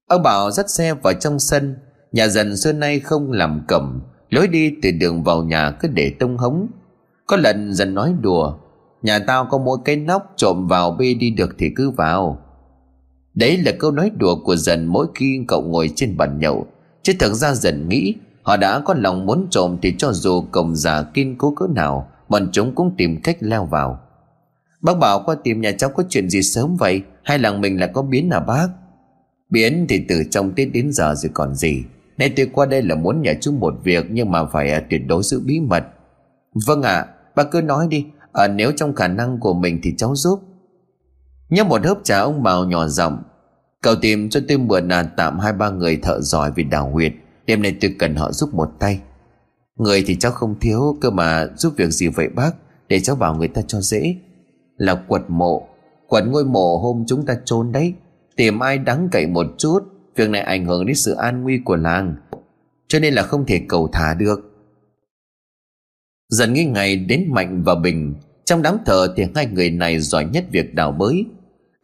[0.06, 1.76] Ông Bảo dắt xe vào trong sân.
[2.12, 4.00] Nhà dần xưa nay không làm cẩm
[4.30, 6.66] Lối đi từ đường vào nhà cứ để tông hống.
[7.26, 8.58] Có lần dần nói đùa
[9.02, 12.38] Nhà tao có mỗi cái nóc trộm vào bê đi được thì cứ vào.
[13.38, 16.66] Đấy là câu nói đùa của dần mỗi khi cậu ngồi trên bàn nhậu.
[17.02, 20.76] Chứ thực ra dần nghĩ Họ đã có lòng muốn trộm thì cho dù cổng
[20.76, 24.00] giả kiên cố cỡ nào Bọn chúng cũng tìm cách leo vào.
[24.80, 27.02] Bác bảo qua tìm nhà cháu có chuyện gì sớm vậy?
[27.22, 28.68] Hay làng mình là có biến à bác?
[29.50, 31.84] Biến thì từ trong Tết đến giờ rồi còn gì.
[32.18, 35.00] Nên tôi qua đây là muốn nhờ chú một việc Nhưng mà phải à, tuyệt
[35.06, 35.84] đối giữ bí mật.
[36.66, 38.06] Vâng ạ à, Bác cứ nói đi.
[38.32, 40.40] À, Nếu trong khả năng của mình thì cháu giúp.
[41.48, 43.22] Nhấp một hớp trà ông Bảo nhỏ giọng.
[43.82, 47.12] Cậu tìm cho tôi mượn à, tạm hai ba người thợ giỏi về đào huyệt.
[47.46, 49.00] Đêm nay tôi cần họ giúp một tay.
[49.76, 52.50] Người thì cháu không thiếu Cơ mà giúp việc gì vậy bác?
[52.88, 54.16] Để cháu bảo người ta cho dễ.
[54.76, 55.68] Là quật mộ.
[56.06, 57.94] Quật ngôi mộ hôm chúng ta chôn đấy.
[58.36, 59.82] Tìm ai đáng cậy một chút
[60.18, 62.16] Việc này ảnh hưởng đến sự an nguy của làng.
[62.88, 64.40] Cho nên là không thể cầu thả được.
[66.28, 68.14] Dần nghĩ ngày đến Mạnh và Bình.
[68.44, 71.24] Trong đám thờ thì hai người này giỏi nhất việc đào bới.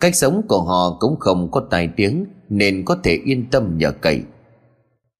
[0.01, 3.93] Cách sống của họ cũng không có tài tiếng, Nên có thể yên tâm nhờ
[4.01, 4.23] cậy.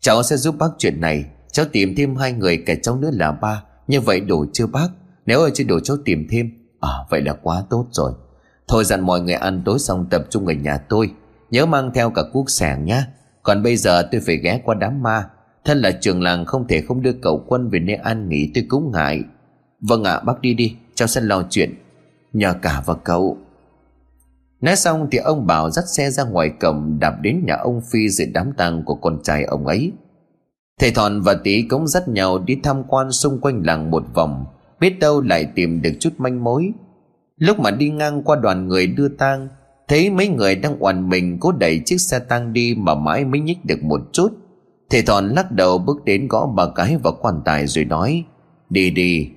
[0.01, 1.25] Cháu sẽ giúp bác chuyện này.
[1.53, 3.63] Cháu tìm thêm hai người kẻ cháu nữa là ba.
[3.89, 4.89] Như vậy đủ chưa bác?
[5.27, 6.51] Nếu ở chưa đủ cháu tìm thêm
[6.81, 8.13] À vậy là quá tốt rồi.
[8.69, 11.11] Thôi dặn mọi người ăn tối xong tập trung ở nhà tôi.
[11.51, 13.07] Nhớ mang theo cả cuốc sẻng nhá.
[13.43, 15.25] Còn bây giờ tôi phải ghé qua đám ma.
[15.65, 18.65] Thân là trường làng không thể không đưa cậu quân về nơi an nghỉ, tôi
[18.69, 19.23] cũng ngại.
[19.81, 20.77] Vâng ạ, bác đi đi.
[20.95, 21.75] Cháu sẽ lo chuyện.
[22.33, 23.39] Nhờ cả và cậu.
[24.65, 28.09] Nói xong thì ông Bảo dắt xe ra ngoài cổng đạp đến nhà ông Phi
[28.09, 29.93] dự đám tang của con trai ông ấy.
[30.81, 34.45] Thầy Thọn và Tý cũng dắt nhau đi tham quan xung quanh làng một vòng,
[34.81, 36.73] biết đâu lại tìm được chút manh mối.
[37.37, 39.49] Lúc mà đi ngang qua đoàn người đưa tang,
[39.89, 43.41] thấy mấy người đang oằn mình cố đẩy chiếc xe tang đi mà mãi mới
[43.41, 44.29] nhích được một chút.
[44.91, 48.25] Thầy Thọn lắc đầu bước đến gõ bà cái vào quan tài rồi nói,
[48.71, 49.31] đi đi.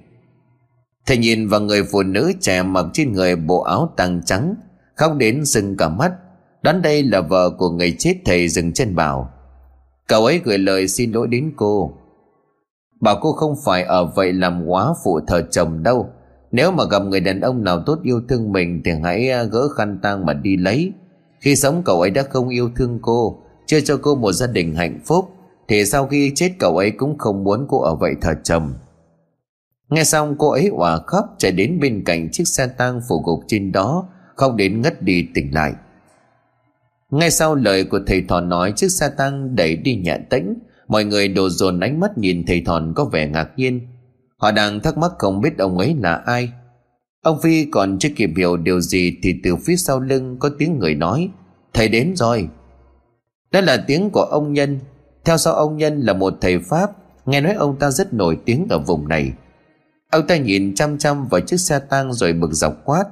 [1.05, 4.55] Thầy nhìn vào người phụ nữ trẻ mặc trên người bộ áo tang trắng,
[4.97, 6.11] khóc đến sưng cả mắt.
[6.61, 9.29] Đoán đây là vợ của người chết thầy dừng chân bảo.
[10.07, 11.91] Cậu ấy gửi lời xin lỗi đến cô.
[13.01, 16.09] Bảo cô không phải ở vậy làm quá phụ thờ chồng đâu.
[16.51, 19.67] Nếu mà gặp người đàn ông nào tốt yêu thương mình thì hãy à, gỡ
[19.67, 20.93] khăn tang mà đi lấy.
[21.39, 24.75] Khi sống cậu ấy đã không yêu thương cô, chưa cho cô một gia đình
[24.75, 25.29] hạnh phúc,
[25.67, 28.73] thì sau khi chết cậu ấy cũng không muốn cô ở vậy thờ chồng.
[29.89, 33.39] Nghe xong cô ấy òa khóc, chạy đến bên cạnh chiếc xe tang phủ gục
[33.47, 35.73] trên đó khóc đến ngất đi tỉnh lại.
[37.11, 40.53] Ngay sau lời của thầy thòn nói, chiếc xe tăng đẩy đi nhẹ tĩnh.
[40.87, 43.87] Mọi người đổ dồn ánh mắt nhìn thầy thòn có vẻ ngạc nhiên.
[44.37, 46.49] Họ đang thắc mắc không biết ông ấy là ai.
[47.21, 50.79] Ông phi còn chưa kịp hiểu điều gì thì từ phía sau lưng có tiếng
[50.79, 51.29] người nói,
[51.73, 52.49] thầy đến rồi.
[53.51, 54.79] Đó là tiếng của ông nhân.
[55.25, 56.91] Theo sau ông nhân là một thầy pháp,
[57.25, 59.31] nghe nói ông ta rất nổi tiếng ở vùng này.
[60.11, 63.05] Ông ta nhìn chăm chăm vào chiếc xe tang rồi bực dọc quát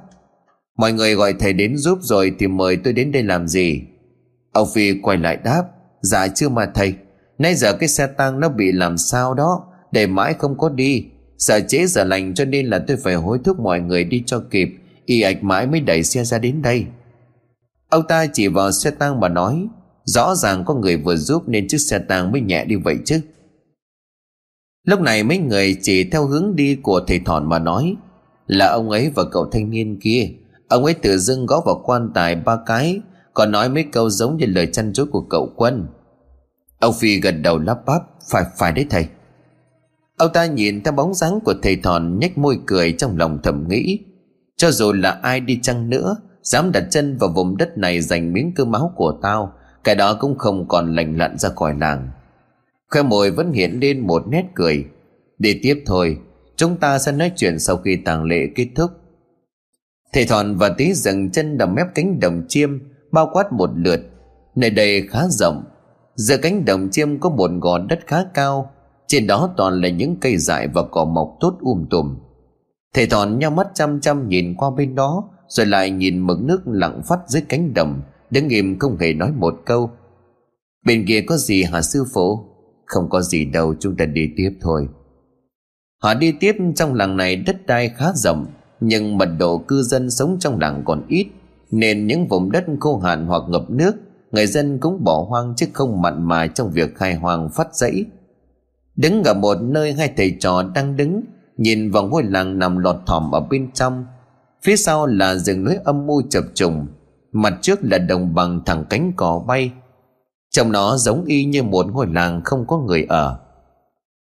[0.76, 3.82] Mọi người gọi thầy đến giúp rồi Thì mời tôi đến đây làm gì?
[4.52, 5.64] Ông Phi quay lại đáp
[6.00, 6.94] Dạ chưa mà thầy.
[7.38, 11.04] Nay giờ cái xe tăng nó bị làm sao đó, Để mãi không có đi.
[11.38, 14.42] Sợ chế giờ lành cho nên là tôi phải hối thúc mọi người đi cho
[14.50, 14.68] kịp,
[15.04, 16.86] Y ạch mãi mới đẩy xe ra đến đây.
[17.88, 19.66] Ông ta chỉ vào xe tăng mà nói,
[20.04, 23.20] Rõ ràng có người vừa giúp Nên chiếc xe tăng mới nhẹ đi vậy chứ.
[24.84, 27.96] Lúc này mấy người chỉ theo hướng đi của thầy thòn mà nói,
[28.46, 30.30] Là ông ấy và cậu thanh niên kia.
[30.68, 33.00] Ông ấy tự dưng gõ vào quan tài ba cái,
[33.34, 35.86] Còn nói mấy câu giống như lời chăn chối của cậu quân.
[36.80, 39.06] Ông Phi gật đầu lắp bắp, Phải phải đấy thầy.
[40.16, 43.68] Ông ta nhìn theo bóng dáng của thầy thòn nhếch môi cười trong lòng thầm
[43.68, 43.98] nghĩ.
[44.56, 48.32] Cho dù là ai đi chăng nữa, Dám đặt chân vào vùng đất này giành
[48.32, 49.52] miếng cơm máu của tao,
[49.84, 52.10] Cái đó cũng không còn lành lặn ra khỏi làng.
[52.90, 54.84] Khoe môi vẫn hiện lên một nét cười.
[55.38, 56.18] Đi tiếp thôi,
[56.56, 58.90] Chúng ta sẽ nói chuyện sau khi tàng lễ kết thúc.
[60.12, 62.78] Thầy Thòn và Tí dừng chân đầm mép cánh đồng chiêm,
[63.12, 64.00] Bao quát một lượt.
[64.54, 65.64] Nơi đây khá rộng.
[66.14, 68.70] Giữa cánh đồng chiêm có một gò đất khá cao.
[69.06, 72.18] Trên đó toàn là những cây dại và cỏ mọc tốt um tùm.
[72.94, 76.60] Thầy Thòn nhau mắt chăm chăm nhìn qua bên đó, Rồi lại nhìn mực nước
[76.66, 78.00] lặng phát dưới cánh đồng,
[78.30, 79.90] Đứng im không hề nói một câu.
[80.86, 82.38] Bên kia có gì hả sư phụ?
[82.86, 84.88] Không có gì đâu, chúng ta đi tiếp thôi.
[86.02, 88.46] Họ đi tiếp, trong làng này đất đai khá rộng.
[88.80, 91.26] Nhưng mật độ cư dân sống trong làng còn ít,
[91.70, 93.92] Nên những vùng đất khô hạn hoặc ngập nước,
[94.32, 98.04] Người dân cũng bỏ hoang chứ không mặn mà trong việc khai hoang phát dãy.
[98.96, 101.22] Đứng ở một nơi hai thầy trò đang đứng,
[101.56, 104.04] Nhìn vào ngôi làng nằm lọt thỏm ở bên trong.
[104.62, 106.86] Phía sau là rừng núi âm mưu chập trùng,
[107.32, 109.72] Mặt trước là đồng bằng thẳng cánh cỏ bay.
[110.50, 113.38] Trong nó giống y như một ngôi làng không có người ở.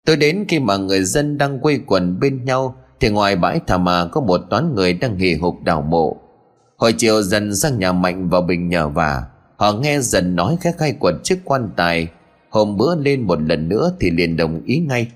[0.05, 2.75] Tôi đến khi mà người dân đang quây quần bên nhau
[3.05, 6.17] thì ngoài bãi thả mà có một toán người đang hì hục đào mộ.
[6.77, 9.23] Hồi chiều dần sang nhà Mạnh và Bình nhờ vả
[9.55, 12.07] Họ nghe dần nói khẽ khai quật chiếc quan tài.
[12.49, 15.07] Hôm bữa lên một lần nữa thì liền đồng ý ngay.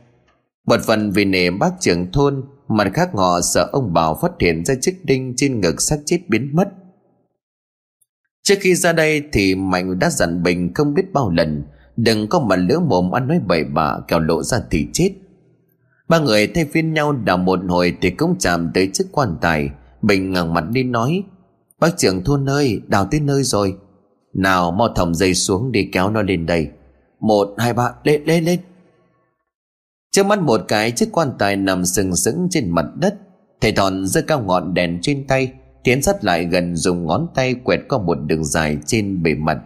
[0.66, 4.66] Một phần vì nể bác trưởng thôn, Mặt khác họ sợ ông Bảo phát hiện
[4.66, 6.70] ra chiếc đinh trên ngực xác chết biến mất.
[8.44, 11.64] Trước khi ra đây thì Mạnh đã dặn Bình không biết bao lần,
[11.98, 15.12] Đừng có mà lỡ mồm ăn nói bậy bạ kẻo lộ ra thì chết.
[16.10, 19.70] Ba người thay phiên nhau đào một hồi thì cũng chạm tới chiếc quan tài.
[20.02, 21.24] Bình ngẩng mặt đi nói,
[21.80, 23.78] Bác trưởng thôn ơi, đào tới nơi rồi.
[24.34, 26.70] Nào, mau thòng dây xuống đi kéo nó lên đây.
[27.20, 28.60] Một, hai, ba lên lên lên
[30.12, 33.16] Trước mắt một cái, chiếc quan tài nằm sừng sững trên mặt đất.
[33.62, 35.54] Thầy thòn giơ cao ngọn đèn trên tay,
[35.84, 39.58] Tiến sát lại gần dùng ngón tay quẹt qua một đường dài trên bề mặt.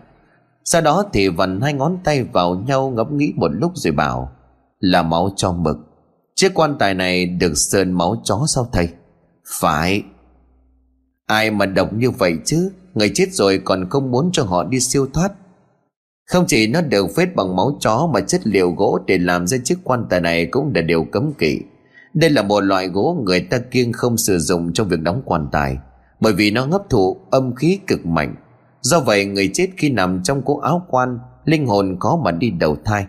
[0.64, 4.32] Sau đó thì vặn hai ngón tay vào nhau ngẫm nghĩ một lúc rồi bảo,
[4.80, 5.78] Là máu cho mực.
[6.36, 8.89] Chiếc quan tài này được sơn máu chó sao thầy?
[9.59, 10.03] Phải.
[11.25, 12.71] Ai mà độc như vậy chứ?
[12.93, 15.31] Người chết rồi còn không muốn cho họ đi siêu thoát.
[16.25, 19.57] Không chỉ nó được phết bằng máu chó Mà chất liệu gỗ để làm ra
[19.63, 21.59] chiếc quan tài này Cũng là điều cấm kỵ.
[22.13, 25.47] Đây là một loại gỗ người ta kiêng không sử dụng Trong việc đóng quan
[25.51, 25.77] tài,
[26.19, 28.36] Bởi vì nó hấp thụ âm khí cực mạnh.
[28.81, 32.49] Do vậy, người chết khi nằm trong cỗ áo quan, Linh hồn có mà đi
[32.49, 33.05] đầu thai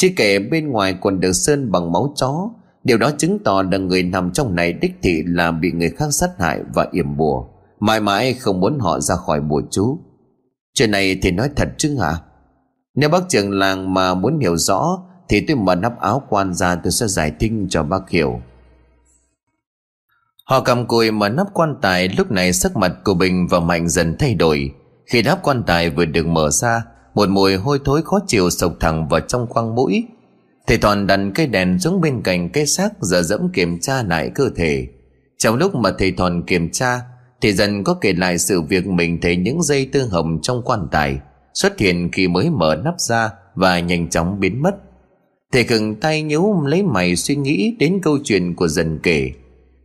[0.00, 2.50] chưa kể bên ngoài còn được sơn bằng máu chó.
[2.84, 6.06] Điều đó chứng tỏ là người nằm trong này đích thị là bị người khác
[6.10, 7.44] sát hại và yểm bùa.
[7.80, 9.98] Mãi mãi không muốn họ ra khỏi bùa chú.
[10.74, 12.14] Chuyện này thì nói thật chứ hả?
[12.94, 14.98] Nếu bác trưởng làng mà muốn hiểu rõ,
[15.28, 18.40] Thì tôi mở nắp áo quan ra tôi sẽ giải thích cho bác hiểu.
[20.44, 23.88] Họ cầm cùi mở nắp quan tài, Lúc này sắc mặt của Bình và Mạnh
[23.88, 24.70] dần thay đổi.
[25.06, 26.82] Khi nắp quan tài vừa được mở ra
[27.20, 30.04] một mùi hôi thối khó chịu sộc thẳng vào trong khoang mũi.
[30.66, 34.30] Thầy Toàn đặt cây đèn xuống bên cạnh cây xác Giờ dẫm kiểm tra lại
[34.34, 34.86] cơ thể.
[35.38, 37.00] Trong lúc mà thầy Toàn kiểm tra,
[37.40, 40.88] Thì dần có kể lại sự việc mình thấy những dây tư hồng trong quan
[40.90, 41.18] tài
[41.54, 44.74] Xuất hiện khi mới mở nắp ra Và nhanh chóng biến mất.
[45.52, 49.30] Thầy khừng tay nhíu lấy mày suy nghĩ đến câu chuyện của dần kể.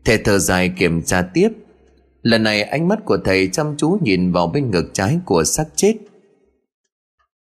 [0.06, 1.50] Thầy thở dài kiểm tra tiếp.
[2.22, 5.66] Lần này ánh mắt của thầy chăm chú nhìn vào bên ngực trái của xác
[5.76, 5.94] chết.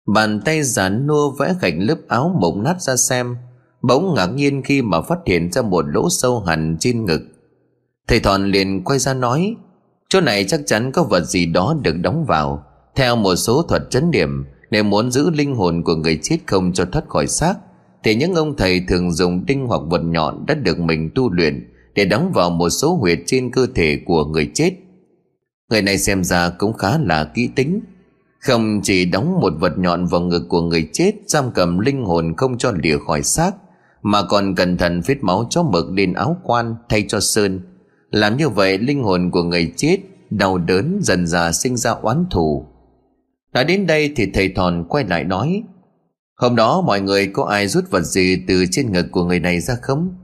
[0.06, 3.36] Bàn tay giả nua vẽ gạch lớp áo mộng nát ra xem,
[3.82, 7.22] Bỗng ngạc nhiên khi mà phát hiện ra một lỗ sâu hẳn trên ngực.
[8.08, 9.56] Thầy Thọn liền quay ra nói,
[10.10, 12.64] Chỗ này chắc chắn có vật gì đó được đóng vào.
[12.96, 16.74] Theo một số thuật chấn điểm, Nếu muốn giữ linh hồn của người chết không
[16.74, 17.56] cho thoát khỏi xác,
[18.04, 21.72] Thì những ông thầy thường dùng đinh hoặc vật nhọn đã được mình tu luyện
[21.96, 24.72] để đóng vào một số huyệt trên cơ thể của người chết.
[25.70, 27.82] Người này xem ra cũng khá là kỹ tính
[28.46, 32.34] không chỉ đóng một vật nhọn vào ngực của người chết giam cầm linh hồn
[32.38, 33.52] không cho lìa khỏi xác,
[34.02, 37.62] mà còn cẩn thận vết máu chó mực lên áo quan thay cho sơn.
[38.12, 39.98] Làm như vậy, linh hồn của người chết
[40.30, 42.66] đau đớn dần dà sinh ra oán thù.
[43.54, 45.64] Đã đến đây thì thầy thòn quay lại nói,
[46.36, 49.60] hôm đó mọi người có ai rút vật gì từ trên ngực của người này
[49.60, 50.16] ra không?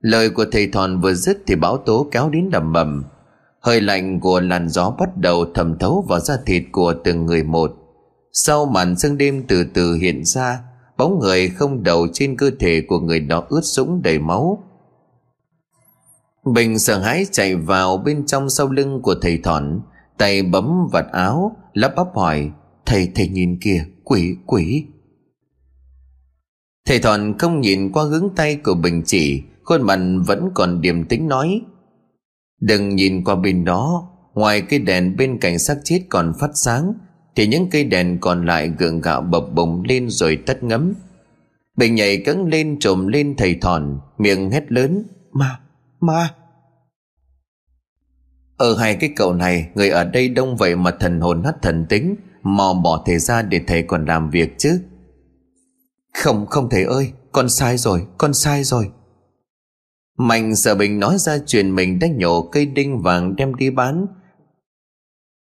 [0.00, 3.04] Lời của thầy Thòn vừa dứt thì bão tố kéo đến đầm bầm.
[3.60, 7.42] Hơi lạnh của làn gió bắt đầu thẩm thấu vào da thịt của từng người
[7.42, 7.72] một.
[8.32, 10.60] Sau màn sương đêm từ từ hiện ra,
[10.96, 14.64] bóng người không đầu trên cơ thể của người đó ướt sũng đầy máu.
[16.44, 19.80] Bình sợ hãi chạy vào bên trong sau lưng của thầy thọn,
[20.18, 22.50] tay bấm vạt áo, lắp bắp hỏi,
[22.86, 24.86] thầy thầy nhìn kìa, quỷ, quỷ.
[26.86, 31.04] Thầy thọn không nhìn qua hướng tay của Bình chỉ, Khuôn mặt vẫn còn điềm
[31.04, 31.62] tĩnh nói
[32.60, 36.92] Đừng nhìn qua bên đó Ngoài cây đèn bên cạnh xác chết còn phát sáng
[37.36, 40.94] Thì những cây đèn còn lại gượng gạo bập bùng lên rồi tắt ngấm.
[41.76, 45.60] Bình nhảy cứng lên trồm lên thầy thòn Miệng hét lớn Ma,
[46.00, 46.34] ma!
[48.56, 51.86] Ở hai cái cầu này Người ở đây đông vậy mà thần hồn hắt thần
[51.88, 54.80] tính Mò bỏ thầy ra để thầy còn làm việc chứ.
[56.14, 58.90] Không không thầy ơi Con sai rồi con sai rồi.
[60.20, 64.06] Mạnh sợ bình nói ra chuyện mình đã nhổ cây đinh vàng đem đi bán.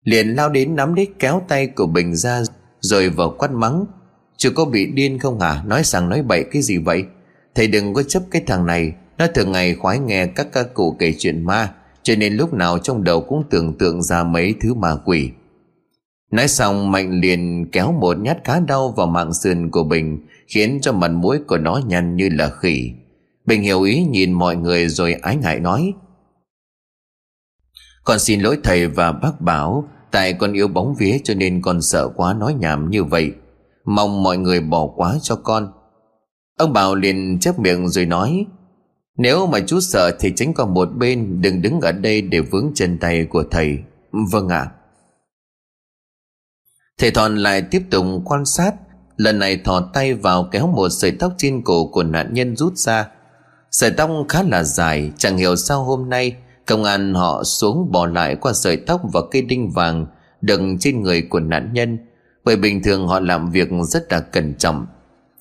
[0.03, 2.41] Liền lao đến nắm lấy kéo tay của Bình ra,
[2.79, 3.85] Rồi vào quát mắng.
[4.37, 5.63] "Chưa có bị điên không hả?
[5.65, 7.03] Nói rằng nói bậy cái gì vậy?
[7.55, 8.93] Thầy đừng có chấp cái thằng này.
[9.17, 12.79] Nó thường ngày khoái nghe các ca cụ kể chuyện ma, Cho nên lúc nào
[12.79, 15.29] trong đầu cũng tưởng tượng ra mấy thứ ma quỷ.
[16.31, 20.79] Nói xong, Mạnh liền kéo một nhát khá đau vào mạng sườn của Bình, Khiến
[20.81, 22.91] cho mặt mũi của nó nhăn như là khỉ.
[23.51, 25.93] Bình hiểu ý nhìn mọi người rồi ái ngại nói.
[28.03, 31.81] Con xin lỗi thầy và bác bảo, Tại con yêu bóng vía cho nên con
[31.81, 33.31] sợ quá nói nhảm như vậy.
[33.85, 35.71] Mong mọi người bỏ quá cho con.
[36.57, 38.45] Ông Bảo liền chép miệng rồi nói,
[39.17, 42.71] Nếu mà chú sợ thì tránh qua một bên, Đừng đứng ở đây để vướng
[42.75, 43.77] chân tay của thầy.
[44.31, 44.59] Vâng ạ.
[44.59, 44.71] À.
[46.97, 48.75] Thầy Thọn lại tiếp tục quan sát,
[49.17, 52.77] Lần này thò tay vào kéo một sợi tóc trên cổ của nạn nhân rút
[52.77, 53.07] ra.
[53.71, 58.05] Sợi tóc khá là dài, Chẳng hiểu sao hôm nay Công an họ xuống bỏ
[58.05, 60.05] lại qua sợi tóc và cây đinh vàng
[60.41, 61.99] Đựng trên người của nạn nhân.
[62.43, 64.85] Bởi bình thường họ làm việc rất là cẩn trọng.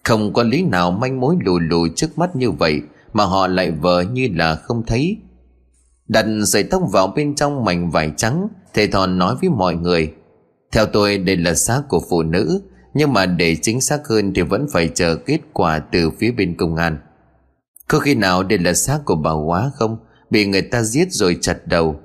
[0.05, 2.81] Không có lý nào manh mối lù lù trước mắt như vậy
[3.13, 5.17] Mà họ lại vờ như là không thấy.
[6.09, 10.13] Đặt sợi tóc vào bên trong mảnh vải trắng Thầy Thòn nói với mọi người,
[10.73, 12.63] Theo tôi, đây là xác của phụ nữ,
[12.95, 16.57] Nhưng mà để chính xác hơn thì vẫn phải chờ kết quả từ phía bên
[16.57, 16.99] công an
[17.91, 19.97] có khi nào đây là xác của bà quá không?
[20.31, 22.01] Bị người ta giết rồi chặt đầu.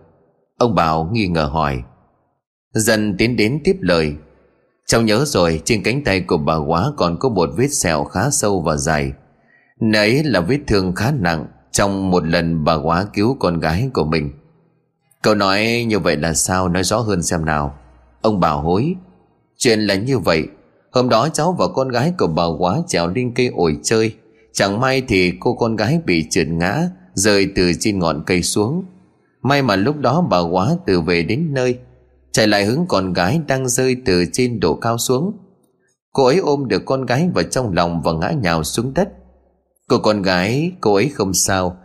[0.58, 1.84] Ông Bảo nghi ngờ hỏi.
[2.74, 4.16] Dần tiến đến tiếp lời.
[4.88, 8.30] Cháu nhớ rồi, trên cánh tay của bà quá còn có một vết sẹo khá
[8.30, 9.12] sâu và dài.
[9.82, 14.06] Nấy là vết thương khá nặng, Trong một lần bà quá cứu con gái của
[14.06, 14.32] mình.
[15.24, 16.70] Cậu nói như vậy là sao?
[16.70, 17.78] Nói rõ hơn xem nào.
[18.22, 18.96] Ông bảo hối.
[19.58, 20.48] Chuyện là như vậy.
[20.92, 24.16] Hôm đó cháu và con gái của bà quá trèo lên cây ổi chơi.
[24.56, 28.86] Chẳng may thì cô con gái bị trượt ngã, Rơi từ trên ngọn cây xuống.
[29.42, 31.80] May mà lúc đó bà quá từ về đến nơi,
[32.32, 35.38] Chạy lại hướng con gái đang rơi từ trên độ cao xuống.
[36.14, 39.10] Cô ấy ôm được con gái vào trong lòng và ngã nhào xuống đất.
[39.88, 41.78] Cô con gái, cô ấy không sao.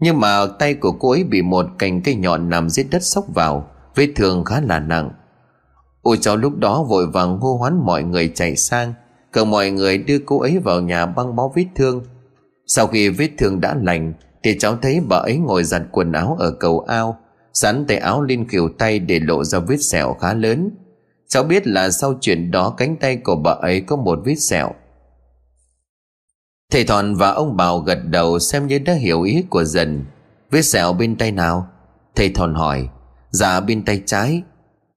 [0.00, 3.24] Nhưng mà tay của cô ấy bị một cành cây nhọn nằm dưới đất sốc
[3.34, 5.10] vào, Vết thương khá là nặng.
[6.02, 8.94] Ôi, cháu lúc đó vội vàng hô hoán mọi người chạy sang.
[9.34, 12.04] Cờ mọi người đưa cô ấy vào nhà băng bó vết thương.
[12.66, 14.12] Sau khi vết thương đã lành,
[14.42, 17.18] Thì cháu thấy bà ấy ngồi giặt quần áo ở cầu ao,
[17.52, 20.70] Sắn tay áo lên khỉu tay để lộ ra vết sẹo khá lớn.
[21.28, 24.70] Cháu biết là sau chuyện đó cánh tay của bà ấy có một vết sẹo.
[26.72, 30.04] Thầy Thọn và ông Bảo gật đầu xem như đã hiểu ý của dần.
[30.50, 31.66] Vết sẹo bên tay nào?
[32.14, 32.88] Thầy Thọn hỏi.
[33.30, 34.42] Dạ bên tay trái.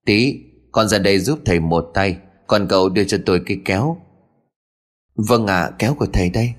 [0.06, 0.40] Tí,
[0.72, 2.18] con ra đây giúp thầy một tay.
[2.48, 3.98] Còn cậu đưa cho tôi cây kéo.
[5.18, 6.54] Vâng ạ à, kéo của thầy đây.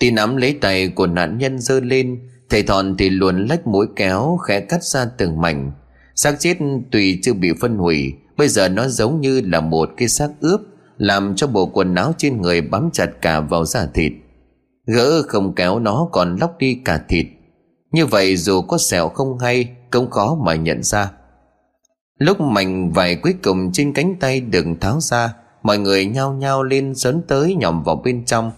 [0.00, 2.20] Tì nắm lấy tay của nạn nhân dơ lên
[2.50, 5.72] Thầy thòn thì luồn lách mũi kéo Khẽ cắt ra từng mảnh.
[6.14, 6.58] Xác chết
[6.92, 10.60] tùy chưa bị phân hủy Bây giờ nó giống như là một cái xác ướp
[10.96, 14.12] Làm cho bộ quần áo trên người bám chặt cả vào da thịt.
[14.86, 17.26] Gỡ không kéo nó còn lóc đi cả thịt.
[17.92, 21.10] Như vậy dù có sẹo không hay Cũng khó mà nhận ra.
[22.18, 26.62] Lúc mảnh vải cuối cùng trên cánh tay đừng tháo ra Mọi người nhao nhao
[26.62, 28.52] lên dấn tới nhòm vào bên trong.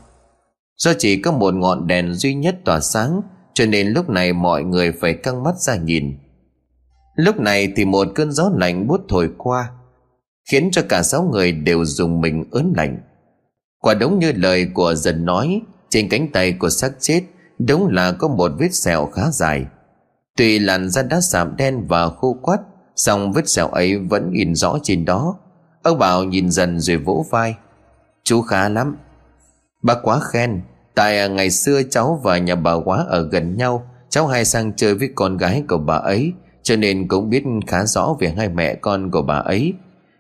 [0.76, 3.20] Do chỉ có một ngọn đèn duy nhất tỏa sáng,
[3.55, 6.18] Cho nên lúc này mọi người phải căng mắt ra nhìn.
[7.16, 9.70] Lúc này thì một cơn gió lạnh bút thổi qua,
[10.50, 12.98] Khiến cho cả sáu người đều dùng mình ớn lạnh.
[13.78, 17.22] Quả đúng như lời của dần nói, Trên cánh tay của xác chết,
[17.59, 19.66] Đúng là có một vết sẹo khá dài.
[20.36, 22.61] Tuy làn da đã sạm đen và khô quắt,
[22.96, 25.38] song vết sẹo ấy vẫn in rõ trên đó.
[25.83, 27.55] Ông Bảo nhìn dần rồi vỗ vai.
[28.24, 28.97] Chú khá lắm.
[29.83, 30.61] Bác quá khen.
[30.95, 33.91] Tại ngày xưa cháu và nhà bà quá ở gần nhau.
[34.09, 37.85] Cháu hay sang chơi với con gái của bà ấy, Cho nên cũng biết khá
[37.85, 39.74] rõ về hai mẹ con của bà ấy.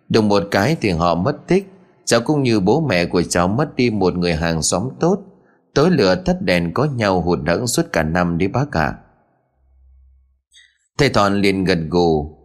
[0.08, 1.72] Đồng một cái thì họ mất tích.
[2.04, 5.18] Cháu cũng như bố mẹ của cháu mất đi một người hàng xóm tốt.
[5.74, 8.94] Tối lửa tắt đèn có nhau hụt hẫng suốt cả năm đi bác cả
[10.98, 12.36] Thầy Thòn liền gật gù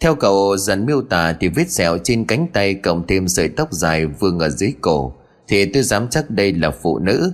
[0.00, 3.72] theo cậu dần miêu tả thì vết sẹo trên cánh tay cộng thêm sợi tóc
[3.72, 5.12] dài vương ở dưới cổ,
[5.48, 7.32] thì tôi dám chắc đây là phụ nữ.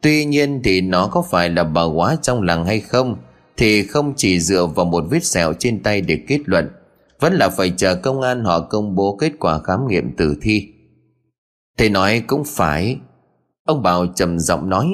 [0.00, 3.16] Tuy nhiên thì nó có phải là bà quá trong làng hay không,
[3.56, 6.68] Thì không chỉ dựa vào một vết sẹo trên tay để kết luận,
[7.20, 10.68] Vẫn là phải chờ công an họ công bố kết quả khám nghiệm tử thi.
[11.78, 12.96] Thầy nói, cũng phải.
[13.64, 14.86] Ông Bảo trầm giọng nói,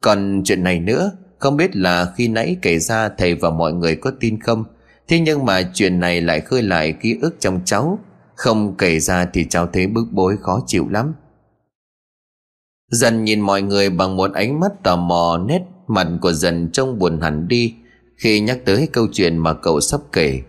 [0.00, 3.96] Còn chuyện này nữa, Không biết là khi nãy kể ra thầy và mọi người
[3.96, 4.64] có tin không?
[5.08, 7.98] Thế nhưng mà chuyện này lại khơi lại ký ức trong cháu.
[8.34, 11.14] Không kể ra thì cháu thấy bức bối khó chịu lắm.
[12.90, 16.98] Dần nhìn mọi người bằng một ánh mắt tò mò nét mặt của dần trông
[16.98, 17.74] buồn hẳn đi.
[18.16, 20.42] Khi nhắc tới câu chuyện mà cậu sắp kể,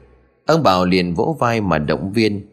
[0.45, 2.47] Ông Bảo liền vỗ vai mà động viên.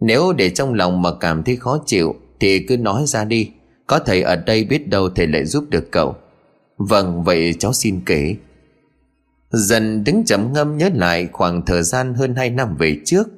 [0.00, 3.50] Nếu để trong lòng mà cảm thấy khó chịu, Thì cứ nói ra đi.
[3.86, 6.14] Có thầy ở đây biết đâu thầy lại giúp được cậu.
[6.76, 8.36] Vâng vậy cháu xin kể.
[9.52, 13.28] Dần đứng chấm ngâm nhớ lại khoảng thời gian hơn 2 năm về trước.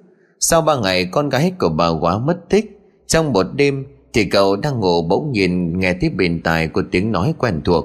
[0.41, 2.71] Sau ba ngày con gái của bà quá mất tích,
[3.07, 7.12] Trong một đêm thì cậu đang ngủ bỗng nhìn nghe tiếp bên tai của tiếng
[7.12, 7.85] nói quen thuộc.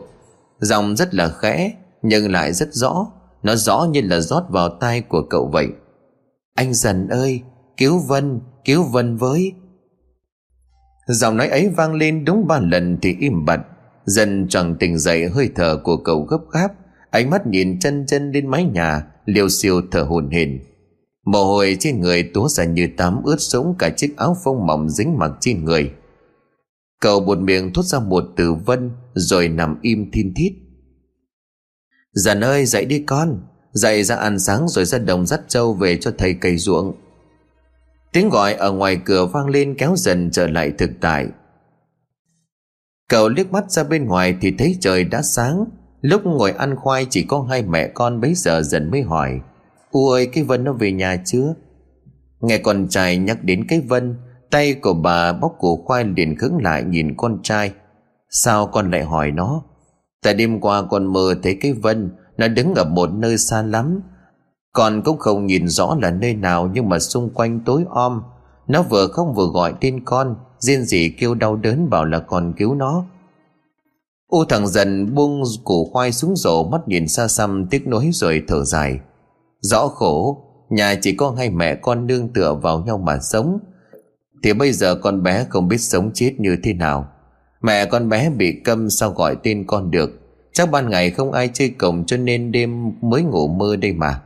[0.60, 1.72] Giọng rất là khẽ,
[2.02, 3.08] nhưng lại rất rõ.
[3.44, 5.68] Nó rõ như là rót vào tai của cậu vậy.
[6.56, 7.42] Anh dần ơi,
[7.78, 9.54] Cứu Vân Cứu Vân với.
[11.08, 13.60] Giọng nói ấy vang lên đúng ba lần thì im bặt.
[14.06, 16.72] Dần chẳng tỉnh dậy hơi thở của cậu gấp gáp.
[17.12, 20.60] Ánh mắt nhìn chân chân lên mái nhà liều siêu thở hồn hển.
[21.26, 24.90] Mồ hôi trên người túa ra như tắm ướt sũng cả chiếc áo phông mỏng
[24.90, 25.92] dính mặc trên người.
[27.02, 30.54] Cậu buột miệng thốt ra một từ vân, Rồi nằm im thin thít.
[32.14, 33.42] Dần ơi, dậy đi con.
[33.72, 36.96] Dậy ra ăn sáng rồi ra đồng dắt trâu về cho thầy cày ruộng.
[38.14, 41.28] Tiếng gọi ở ngoài cửa vang lên kéo dần trở lại thực tại.
[43.10, 45.66] Cậu liếc mắt ra bên ngoài thì thấy trời đã sáng.
[46.02, 49.42] Lúc ngồi ăn khoai chỉ có hai mẹ con bấy giờ dần mới hỏi
[49.92, 51.54] U ơi, cái Vân nó về nhà chưa?
[52.42, 54.16] Nghe con trai nhắc đến cái Vân,
[54.52, 57.72] Tay của bà bóc củ khoai liền khứng lại nhìn con trai.
[58.30, 59.64] Sao con lại hỏi nó?
[60.24, 64.02] Tại đêm qua con mơ thấy cái Vân, Nó đứng ở một nơi xa lắm.
[64.74, 68.22] Con cũng không nhìn rõ là nơi nào Nhưng mà xung quanh tối om.
[68.68, 72.54] Nó vừa không vừa gọi tên con, Riêng gì kêu đau đớn bảo là con
[72.58, 73.06] cứu nó.
[74.30, 78.44] U thằng dần buông củ khoai xuống rổ, Mắt nhìn xa xăm, tiếc nuối rồi
[78.48, 79.00] thở dài.
[79.62, 83.60] Rõ khổ, Nhà chỉ có hai mẹ con nương tựa vào nhau mà sống.
[84.44, 87.08] Thì bây giờ con bé không biết sống chết như thế nào.
[87.62, 90.10] Mẹ con bé bị câm sao gọi tên con được.
[90.54, 94.22] Chắc ban ngày không ai chơi cổng cho nên đêm mới ngủ mơ đây mà.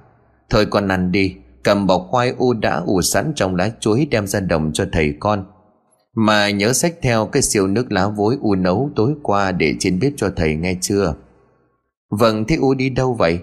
[0.50, 4.28] Thôi con ăn đi, Cầm bọc khoai u đã, ủ sẵn trong lá chuối đem
[4.28, 5.46] ra đồng cho thầy con.
[6.16, 10.00] Mà nhớ xách theo cái siêu nước lá vối u nấu tối qua để trên
[10.00, 11.16] bếp cho thầy nghe chưa?
[12.10, 13.40] Vâng thế u đi đâu vậy?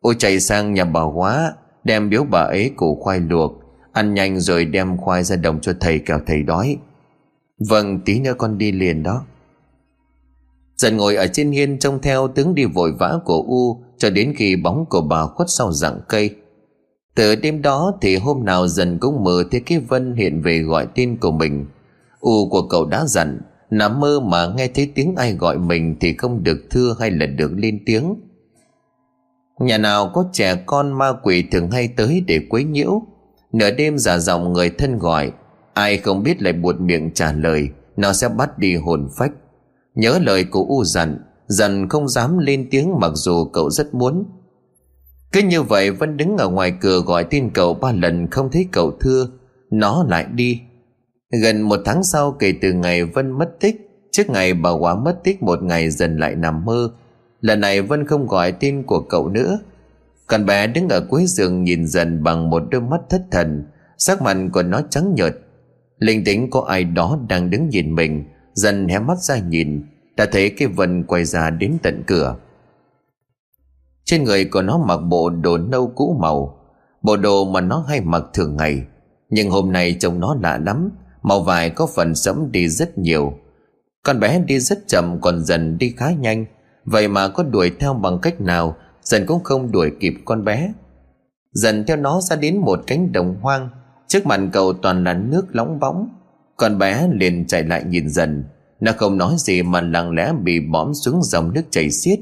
[0.00, 1.54] U chạy sang nhà bà hóa,
[1.84, 3.52] Đem biếu bà ấy củ khoai luộc,
[3.92, 6.76] Ăn nhanh rồi đem khoai ra đồng cho thầy kẻo thầy đói.
[7.68, 9.24] Vâng tí nữa con đi liền đó.
[10.76, 14.34] Dần ngồi ở trên hiên trông theo tướng đi vội vã của U Cho đến
[14.36, 16.34] khi bóng của bà khuất sau rặng cây.
[17.14, 20.86] Từ đêm đó thì hôm nào dần cũng mơ thấy cái Vân hiện về gọi
[20.94, 21.66] tên của mình.
[22.20, 23.40] U của cậu đã dặn
[23.70, 27.26] Nằm mơ mà nghe thấy tiếng ai gọi mình Thì không được thưa hay là
[27.26, 28.14] được lên tiếng.
[29.58, 33.02] Nhà nào có trẻ con ma quỷ thường hay tới để quấy nhiễu.
[33.52, 35.32] Nửa đêm giả giọng người thân gọi,
[35.74, 39.32] Ai không biết lại buột miệng trả lời, Nó sẽ bắt đi hồn phách.
[39.94, 44.24] Nhớ lời của U dặn Dần không dám lên tiếng mặc dù cậu rất muốn.
[45.32, 48.66] Cứ như vậy Vân đứng ở ngoài cửa gọi tên cậu ba lần không thấy
[48.72, 49.28] cậu thưa,
[49.70, 50.60] Nó lại đi.
[51.32, 55.24] Gần một tháng sau, kể từ ngày Vân mất tích, Trước ngày bà quả mất
[55.24, 56.90] tích, một ngày dần lại nằm mơ.
[57.40, 59.58] Lần này Vân không gọi tin của cậu nữa.
[60.26, 63.64] Còn bé đứng ở cuối giường nhìn dần bằng một đôi mắt thất thần,
[63.98, 65.36] Sắc mặt của nó trắng nhợt.
[65.98, 68.24] Linh tính có ai đó đang đứng nhìn mình,
[68.54, 72.36] Dần hé mắt ra nhìn, Đã thấy cái Vân quay ra đến tận cửa.
[74.04, 76.58] Trên người của nó mặc bộ đồ nâu cũ màu,
[77.02, 78.82] Bộ đồ mà nó hay mặc thường ngày,
[79.30, 80.90] Nhưng hôm nay trông nó lạ lắm.
[81.28, 83.32] Màu vải có phần sẫm đi rất nhiều.
[84.02, 86.44] Con bé đi rất chậm, còn dần đi khá nhanh.
[86.84, 90.72] Vậy mà có đuổi theo bằng cách nào, Dần cũng không đuổi kịp con bé.
[91.52, 93.68] Dần theo nó ra đến một cánh đồng hoang.
[94.06, 96.08] Trước mặt cầu toàn là nước lóng bóng.
[96.56, 98.44] Con bé liền chạy lại nhìn dần.
[98.80, 102.18] Nó không nói gì mà lặng lẽ bị bõm xuống dòng nước chảy xiết.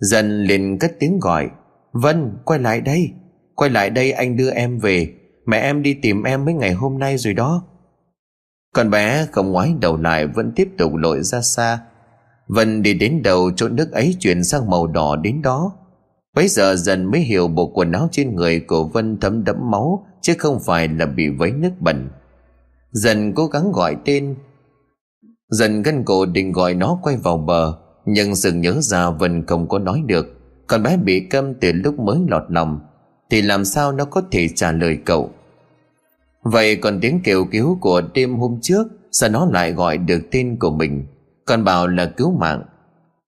[0.00, 1.48] Dần liền cất tiếng gọi,
[1.92, 3.10] Vân, quay lại đây.
[3.54, 5.14] Quay lại đây anh đưa em về.
[5.46, 7.64] Mẹ em đi tìm em mấy ngày hôm nay rồi đó.
[8.74, 11.80] Con bé không ngoái đầu lại Vẫn tiếp tục lội ra xa.
[12.46, 15.72] Vân đi đến đầu chỗ nước ấy chuyển sang màu đỏ đến đó.
[16.34, 20.08] Bấy giờ dần mới hiểu bộ quần áo trên người của Vân thấm đẫm máu,
[20.20, 22.10] Chứ không phải là bị vấy nước bẩn.
[22.90, 24.34] Dần cố gắng gọi tên.
[25.48, 27.74] Dần gân cổ định gọi nó quay vào bờ,
[28.06, 30.26] Nhưng dừng nhớ ra Vân không có nói được.
[30.66, 32.80] Con bé bị câm từ lúc mới lọt lòng.
[33.30, 35.30] Thì làm sao nó có thể trả lời cậu?
[36.52, 40.56] Vậy còn tiếng kêu cứu của đêm hôm trước Sao nó lại gọi được tên
[40.60, 41.06] của mình?
[41.44, 42.62] Còn bảo là cứu mạng.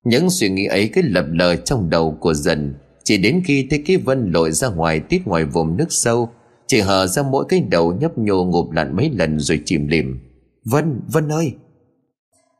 [0.04, 2.74] Những suy nghĩ ấy cứ lập lờ trong đầu của dần.
[3.04, 6.30] Chỉ đến khi thấy cái vân lội ra ngoài tít ngoài vùng nước sâu
[6.66, 10.18] Chỉ hở ra mỗi cái đầu nhấp nhô ngụp lặn mấy lần rồi chìm lìm.
[10.64, 11.52] Vân, Vân ơi!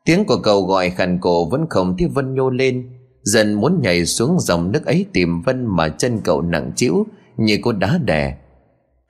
[0.05, 2.89] Tiếng của cậu gọi khàn cổ vẫn không thấy Vân nhô lên.
[3.23, 7.05] Dần muốn nhảy xuống dòng nước ấy tìm Vân mà chân cậu nặng chịu
[7.37, 8.37] như cô đá đè.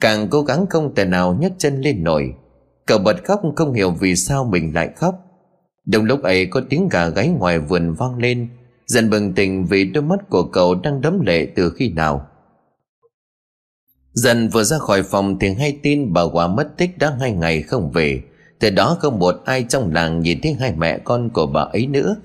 [0.02, 2.34] Càng cố gắng không thể nào nhấc chân lên nổi.
[2.86, 5.16] Cậu bật khóc không hiểu vì sao mình lại khóc.
[5.86, 8.50] Đồng lúc ấy có tiếng gà gáy ngoài vườn vang lên,
[8.92, 12.28] Dần bừng tỉnh vì đôi mắt của cậu đang đấm lệ từ khi nào.
[14.14, 17.62] Dần vừa ra khỏi phòng thì hay tin bà quả mất tích đã hai ngày
[17.62, 18.22] không về.
[18.60, 21.88] Từ đó không một ai trong làng nhìn thấy hai mẹ con của bà ấy
[21.88, 22.16] nữa.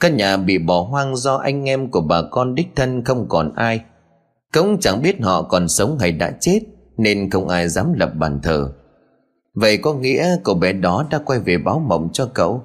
[0.00, 3.52] Căn nhà bị bỏ hoang do anh em của bà con đích thân không còn
[3.54, 3.80] ai.
[4.52, 6.60] Cũng chẳng biết họ còn sống hay đã chết.
[6.96, 8.72] Nên không ai dám lập bàn thờ.
[9.54, 12.62] Vậy có nghĩa cậu bé đó đã quay về báo mộng cho cậu?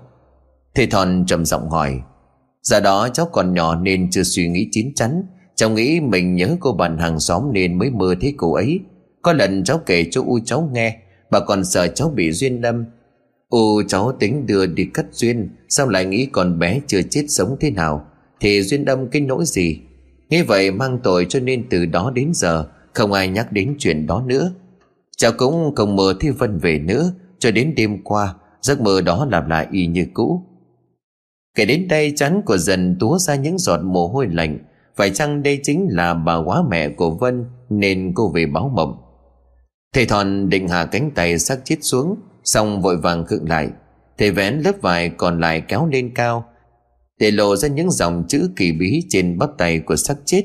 [0.75, 2.01] Thầy Thòn trầm giọng hỏi.
[2.61, 5.23] Giờ đó cháu còn nhỏ nên chưa suy nghĩ chín chắn.
[5.55, 8.79] Cháu nghĩ mình nhớ cô bạn hàng xóm nên mới mơ thấy cô ấy.
[9.21, 10.97] Có lần cháu kể cho U cháu nghe,
[11.31, 12.85] Bà còn sợ cháu bị duyên đâm
[13.49, 17.57] U cháu tính đưa đi cắt duyên, Sao lại nghĩ con bé chưa chết sống
[17.59, 18.05] thế nào?
[18.39, 19.79] Thì duyên đâm cái nỗi gì?
[20.29, 24.07] Nghĩ vậy mang tội cho nên từ đó đến giờ không ai nhắc đến chuyện
[24.07, 24.51] đó nữa.
[25.17, 29.27] Cháu cũng không mơ thấy Vân về nữa, Cho đến đêm qua, Giấc mơ đó
[29.31, 30.43] làm lại y như cũ.
[31.55, 34.59] Kể đến đây chắn của dần túa ra những giọt mồ hôi lạnh,
[34.95, 38.97] Phải chăng đây chính là bà quá mẹ của Vân Nên cô về báo mộng?
[39.93, 43.69] Thầy Thòn định hạ cánh tay xác chết xuống, Xong vội vàng khựng lại.
[44.17, 46.45] Thầy vén lớp vải còn lại kéo lên cao,
[47.19, 50.43] Để lộ ra những dòng chữ kỳ bí trên bắp tay của xác chết.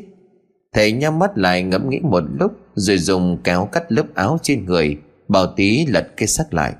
[0.74, 4.64] Thầy nhắm mắt lại ngẫm nghĩ một lúc, Rồi dùng kéo cắt lớp áo trên
[4.64, 4.96] người,
[5.28, 6.74] Bảo tí lật cái xác lại.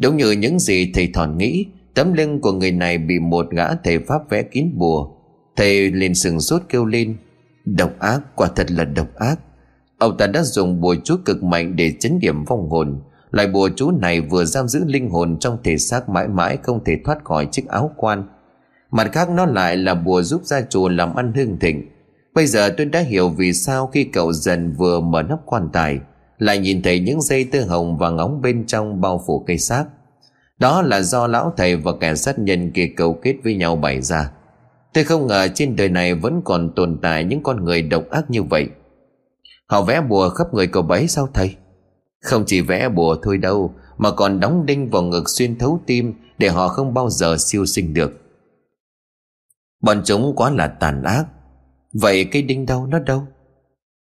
[0.00, 3.74] Đúng như những gì thầy thòn nghĩ, Tấm lưng của người này bị một gã
[3.74, 5.08] thầy pháp vẽ kín bùa.
[5.56, 7.16] Thầy liền sừng sốt kêu lên,
[7.64, 9.40] Độc ác, quả thật là độc ác.
[9.98, 13.00] Ông ta đã dùng bùa chú cực mạnh để chấn điểm vong hồn.
[13.30, 16.84] Loại bùa chú này vừa giam giữ linh hồn trong thể xác mãi mãi không
[16.84, 18.28] thể thoát khỏi chiếc áo quan.
[18.90, 21.91] Mặt khác nó lại là bùa giúp gia chùa làm ăn hương thịnh.
[22.34, 25.98] Bây giờ tôi đã hiểu vì sao khi cậu dần vừa mở nắp quan tài,
[26.38, 29.84] Lại nhìn thấy những dây tơ hồng và ngóng bên trong bao phủ cây xác.
[30.58, 34.00] Đó là do lão thầy và kẻ sát nhân kia cấu kết với nhau bày
[34.02, 34.30] ra.
[34.92, 38.30] Tôi không ngờ trên đời này vẫn còn tồn tại những con người độc ác
[38.30, 38.68] như vậy.
[39.66, 41.56] Họ vẽ bùa khắp người cậu bấy sao thầy?
[42.22, 46.14] Không chỉ vẽ bùa thôi đâu, Mà còn đóng đinh vào ngực xuyên thấu tim
[46.38, 48.12] Để họ không bao giờ siêu sinh được.
[49.80, 51.24] Bọn chúng quá là tàn ác.
[51.92, 53.26] Vậy cây đinh đâu nó đâu?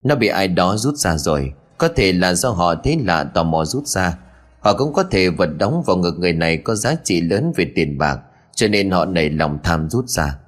[0.04, 1.52] Nó bị ai đó rút ra rồi.
[1.78, 4.18] Có thể là do họ thấy lạ tò mò rút ra.
[4.60, 7.66] Họ cũng có thể vật đóng vào ngực người này Có giá trị lớn về
[7.74, 8.20] tiền bạc,
[8.54, 10.38] Cho nên họ nảy lòng tham rút ra.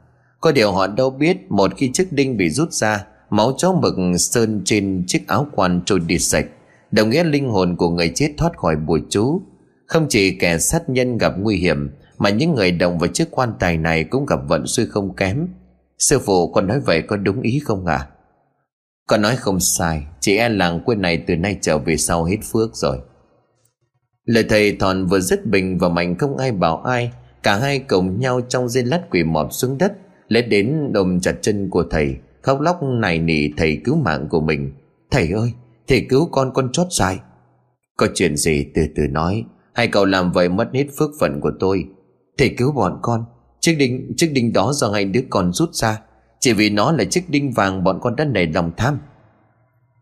[0.40, 3.94] Có điều họ đâu biết Một khi chiếc đinh bị rút ra, Máu chó mực
[4.18, 6.46] sơn trên chiếc áo quan trôi đi sạch,
[6.90, 9.42] Đồng nghĩa linh hồn của người chết thoát khỏi bùa chú.
[9.86, 13.52] Không chỉ kẻ sát nhân gặp nguy hiểm, Mà những người động vào chiếc quan
[13.58, 15.46] tài này Cũng gặp vận suy không kém.
[15.98, 18.08] Sư phụ con nói vậy có đúng ý không à
[19.08, 22.36] Con nói không sai Chị em làng quê này từ nay trở về sau hết
[22.52, 22.98] phước rồi.
[24.24, 28.20] Lời thầy thòn vừa dứt bình và mạnh không ai bảo ai, Cả hai cùng
[28.20, 29.92] nhau trong dây lát quỷ mọp xuống đất,
[30.28, 34.40] Lấy đến đồm chặt chân của thầy, Khóc lóc này nỉ thầy cứu mạng của
[34.40, 34.72] mình.
[35.10, 35.52] Thầy ơi,
[35.88, 37.18] Thầy cứu con con chót dài
[37.96, 39.44] Có chuyện gì từ từ nói,
[39.74, 41.84] Hai cậu làm vậy mất hết phước phận của tôi.
[42.38, 43.24] Thầy cứu bọn con
[43.66, 46.00] Chiếc đinh, chiếc đinh đó do hai đứa con rút ra.
[46.40, 48.98] Chỉ vì nó là chiếc đinh vàng bọn con đã nảy lòng tham.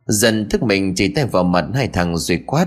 [0.07, 2.67] Dần thức mình chỉ tay vào mặt hai thằng rồi quát.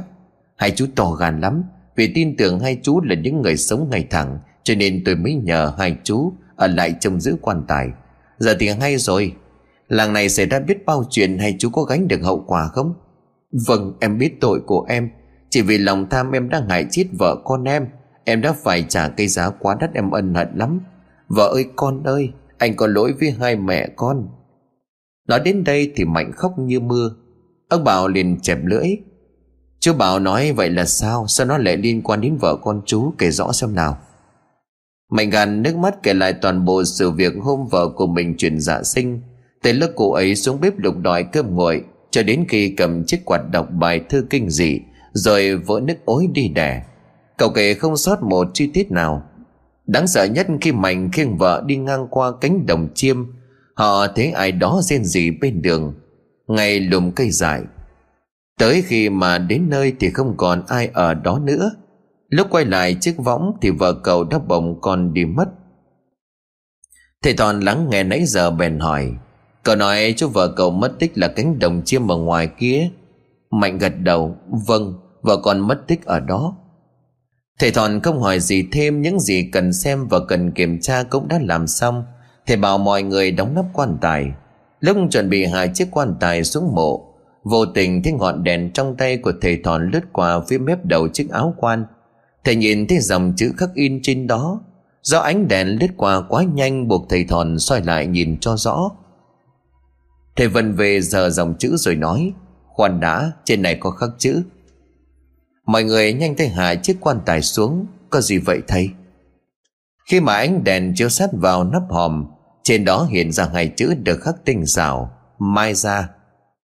[0.56, 1.64] Hai chú to gan lắm
[1.96, 5.34] Vì tin tưởng hai chú là những người sống ngày thẳng Cho nên tôi mới
[5.34, 7.88] nhờ hai chú Ở lại trông giữ quan tài.
[8.38, 9.34] Giờ thì hay rồi.
[9.88, 12.94] Làng này xảy ra biết bao chuyện Hay chú có gánh được hậu quả không?
[13.68, 15.10] Vâng em biết tội của em.
[15.50, 17.88] Chỉ vì lòng tham em đang hại chết vợ con em.
[18.30, 20.80] Em đã phải trả cây giá quá đắt, em ân hận lắm.
[21.28, 24.28] Vợ ơi, con ơi, Anh có lỗi với hai mẹ con.
[25.28, 27.12] Nói đến đây thì Mạnh khóc như mưa.
[27.70, 28.88] Ông Bảo liền chẹp lưỡi.
[29.80, 31.28] Chú Bảo nói, vậy là sao?
[31.28, 33.14] Sao nó lại liên quan đến vợ con chú?
[33.18, 33.98] Kể rõ xem nào.
[35.12, 38.60] Mạnh gàn nước mắt kể lại toàn bộ sự việc hôm vợ của mình chuyển
[38.60, 39.22] dạ sinh.
[39.62, 43.26] Tới lớp cô ấy xuống bếp lục đòi cơm nguội, Cho đến khi cầm chiếc
[43.26, 44.82] quạt đọc bài thư kinh dị,
[45.14, 46.84] Rồi vỡ nước ối đi đẻ
[47.38, 49.24] Cậu kể không sót một chi tiết nào.
[49.88, 53.18] Đáng sợ nhất khi Mạnh khiêng vợ đi ngang qua cánh đồng chiêm,
[53.74, 55.94] Họ thấy ai đó rên rỉ bên đường,
[56.48, 57.62] Ngay lùm cây dại.
[58.60, 61.72] Tới khi mà đến nơi thì không còn ai ở đó nữa.
[62.30, 65.46] Lúc quay lại chiếc võng thì vợ cậu đã bồng con đi mất.
[67.24, 69.12] Thầy Toàn lắng nghe nãy giờ bèn hỏi,
[69.64, 72.90] Cậu nói chú vợ cậu mất tích là cánh đồng chiêm ở ngoài kia?
[73.52, 74.36] Mạnh gật đầu
[74.68, 76.56] Vâng Vợ con mất tích ở đó.
[77.60, 81.28] Thầy Thòn không hỏi gì thêm, Những gì cần xem và cần kiểm tra cũng
[81.28, 82.04] đã làm xong.
[82.48, 84.32] Thầy bảo mọi người đóng nắp quan tài.
[84.80, 87.08] Lúc chuẩn bị hai chiếc quan tài xuống mộ,
[87.44, 91.08] Vô tình thấy ngọn đèn trong tay của thầy Thòn lướt qua phía mép đầu
[91.08, 91.86] chiếc áo quan.
[92.44, 94.62] Thầy nhìn thấy dòng chữ khắc in trên đó.
[95.02, 98.90] Do ánh đèn lướt qua quá nhanh, buộc thầy Thòn xoay lại nhìn cho rõ.
[100.36, 102.34] Thầy vần về giờ dòng chữ rồi nói,
[102.66, 104.44] Khoan đã, trên này có khắc chữ.
[105.68, 108.90] Mọi người nhanh tay hạ chiếc quan tài xuống, Có gì vậy thầy?
[110.10, 112.26] Khi mà ánh đèn chiếu sát vào nắp hòm,
[112.64, 116.10] Trên đó hiện ra hai chữ được khắc tinh xảo, Mai ra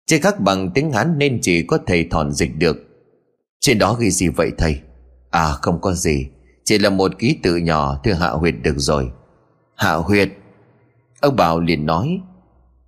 [0.07, 2.77] Chỉ khắc bằng tiếng Hán nên chỉ có thầy thòn dịch được.
[3.61, 4.81] Trên đó ghi gì vậy thầy?
[5.31, 6.29] À không có gì.
[6.65, 9.11] Chỉ là một ký tự nhỏ, Thưa Hạ Huyệt được rồi.
[9.75, 10.29] Hạ Huyệt,
[11.21, 12.21] Ông Bảo liền nói.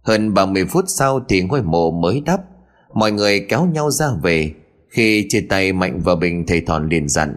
[0.03, 2.41] Hơn 30 phút sau thì ngôi mộ mới đắp,
[2.95, 4.55] Mọi người kéo nhau ra về.
[4.89, 7.37] Khi chia tay Mạnh và Bình, Thầy Thòn liền dặn,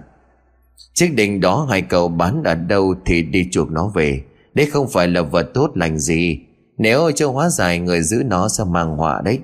[0.94, 4.24] Chiếc đình đó hai cậu bán ở đâu Thì đi chuộc nó về.
[4.54, 6.40] Đấy không phải là vật tốt lành gì.
[6.78, 9.40] Nếu cho hóa giải, người giữ nó sẽ mang họa đấy.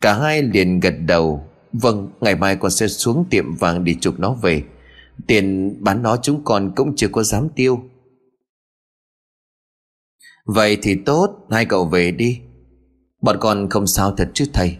[0.00, 4.20] Cả hai liền gật đầu Vâng ngày mai con sẽ xuống tiệm vàng đi chuộc
[4.20, 4.62] nó về.
[5.26, 7.82] Tiền bán nó chúng con cũng chưa có dám tiêu.
[10.44, 12.40] Vậy thì tốt, Hai cậu về đi.
[13.22, 14.76] Bọn con không sao thật chứ thầy.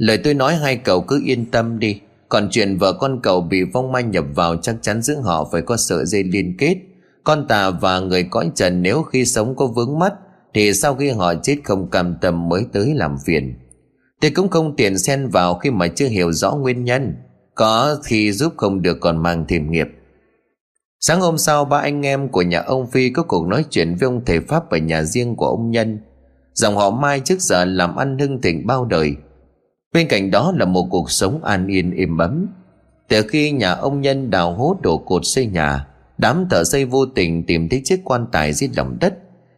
[0.00, 2.00] Lời tôi nói hai cậu cứ yên tâm đi.
[2.28, 5.62] Còn chuyện vợ con cậu bị vong ma nhập vào Chắc chắn giữa họ phải
[5.62, 6.76] có sợi dây liên kết.
[7.24, 10.12] Con tà và người cõi trần Nếu khi sống có vướng mắt,
[10.54, 13.54] Thì sau khi họ chết không cam tâm mới tới làm phiền.
[14.20, 17.14] Tôi cũng không tiện xen vào Khi mà chưa hiểu rõ nguyên nhân.
[17.54, 19.88] Có khi giúp không được còn mang thêm nghiệp.
[21.00, 24.06] Sáng hôm sau, ba anh em của nhà ông Phi có cuộc nói chuyện với
[24.06, 25.98] ông thầy Pháp ở nhà riêng của ông Nhân.
[26.54, 29.16] Dòng họ Mai trước giờ làm ăn hưng thịnh bao đời.
[29.92, 32.46] Bên cạnh đó là một cuộc sống an yên êm ấm.
[33.08, 35.86] Từ khi nhà ông Nhân đào hố đổ cột xây nhà,
[36.18, 39.14] Đám thợ xây vô tình tìm thấy chiếc quan tài dưới lòng đất,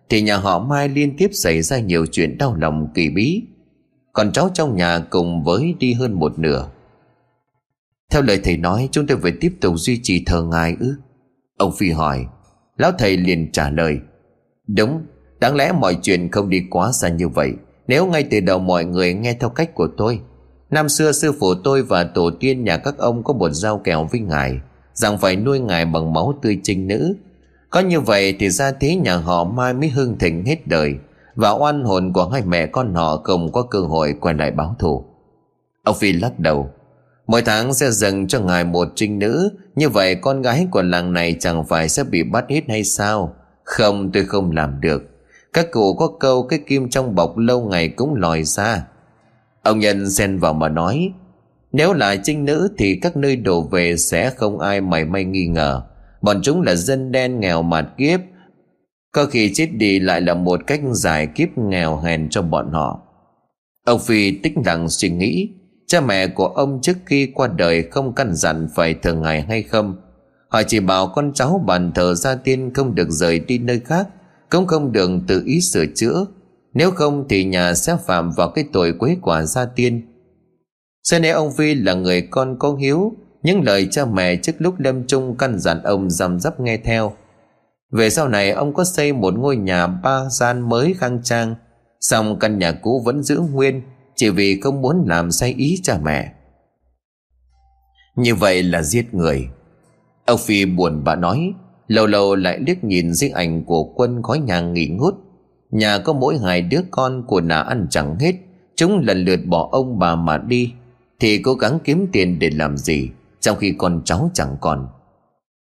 [0.08, 3.42] Thì nhà họ Mai liên tiếp xảy ra nhiều chuyện đau lòng kỳ bí.
[4.12, 6.68] Còn cháu trong nhà cùng với đi hơn một nửa.
[8.10, 10.94] Theo lời thầy nói, chúng tôi phải tiếp tục duy trì thờ ngài ư?
[11.58, 12.26] Ông Phi hỏi.
[12.76, 13.98] Lão thầy liền trả lời.
[14.66, 15.02] Đúng,
[15.40, 17.52] Đáng lẽ mọi chuyện không đi quá xa như vậy
[17.86, 20.20] nếu ngay từ đầu mọi người nghe theo cách của tôi,
[20.70, 24.08] Năm xưa sư phụ tôi và tổ tiên nhà các ông có một giao kèo
[24.12, 24.60] với ngài,
[24.94, 27.16] Rằng phải nuôi ngài bằng máu tươi trinh nữ.
[27.70, 30.94] Có như vậy thì ra thế nhà họ mai mới hưng thịnh hết đời,
[31.34, 34.76] Và oan hồn của hai mẹ con họ không có cơ hội quay lại báo
[34.78, 35.04] thù.
[35.84, 36.70] Ông Phi lắc đầu,
[37.26, 41.12] Mỗi tháng sẽ dâng cho ngài một trinh nữ, Như vậy con gái của làng
[41.12, 43.34] này chẳng phải sẽ bị bắt hết hay sao?
[43.64, 45.11] Không, tôi không làm được
[45.52, 48.86] các cụ có câu cái kim trong bọc lâu ngày cũng lòi ra.
[49.62, 51.12] Ông nhân xen vào mà nói,
[51.72, 55.46] Nếu là trinh nữ thì các nơi đổ về sẽ không ai mảy may nghi
[55.46, 55.82] ngờ.
[56.22, 58.20] Bọn chúng là dân đen nghèo mạt kiếp.
[59.12, 63.02] Có khi chết đi lại là một cách giải kiếp nghèo hèn cho bọn họ.
[63.84, 65.48] Ông Phi tích lặng suy nghĩ,
[65.86, 69.62] Cha mẹ của ông trước khi qua đời không căn dặn phải thường ngày hay
[69.62, 69.96] không?
[70.48, 74.08] Họ chỉ bảo con cháu bàn thờ gia tiên không được rời đi nơi khác
[74.52, 76.26] cũng không được tự ý sửa chữa.
[76.74, 80.02] Nếu không thì nhà sẽ phạm vào cái tội quấy quả gia tiên.
[81.02, 83.12] Xem này ông Phi là người con có hiếu,
[83.42, 87.12] Những lời cha mẹ trước lúc lâm chung căn dặn ông rằm rắp nghe theo.
[87.92, 91.54] Về sau này, ông có xây một ngôi nhà ba gian mới khang trang
[92.00, 93.82] Xong căn nhà cũ vẫn giữ nguyên,
[94.16, 96.32] Chỉ vì không muốn làm sai ý cha mẹ.
[98.16, 99.48] Như vậy là giết người.
[100.26, 101.54] Ông Phi buồn bã nói
[101.92, 105.14] Lâu lâu lại liếc nhìn di ảnh của quân khói nhà nghỉ ngút.
[105.70, 108.34] Nhà có mỗi hai đứa con của nà ăn chẳng hết.
[108.76, 110.72] Chúng lần lượt bỏ ông bà mà đi.
[111.20, 113.10] Thì cố gắng kiếm tiền để làm gì,
[113.40, 114.88] Trong khi con cháu chẳng còn.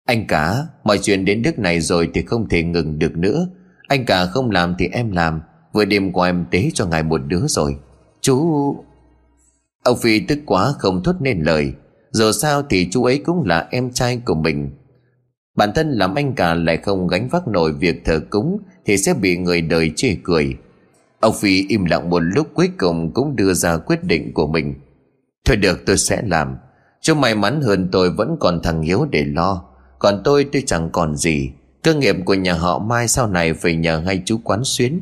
[0.04, 3.48] Anh cả, Mọi chuyện đến nước này rồi thì không thể ngừng được nữa.
[3.88, 5.40] Anh cả không làm thì em làm,
[5.72, 7.76] Vừa đêm qua em tế cho ngài một đứa rồi.
[8.20, 8.76] Chú
[9.84, 11.72] Ông Phi tức quá không thốt nên lời.
[12.10, 14.70] Dù sao thì chú ấy cũng là em trai của mình.
[15.58, 19.14] Bản thân làm anh cả lại không gánh vác nổi việc thờ cúng Thì sẽ
[19.14, 20.56] bị người đời chê cười.
[21.20, 24.74] Ông Phi im lặng một lúc cuối cùng cũng đưa ra quyết định của mình.
[25.44, 26.56] Thôi được, tôi sẽ làm.
[27.00, 29.64] Chú may mắn hơn tôi vẫn còn thằng Hiếu để lo.
[29.98, 31.50] Còn tôi tôi chẳng còn gì,
[31.82, 35.00] Cơ nghiệp của nhà họ Mai sau này phải nhờ ngay chú quán xuyến.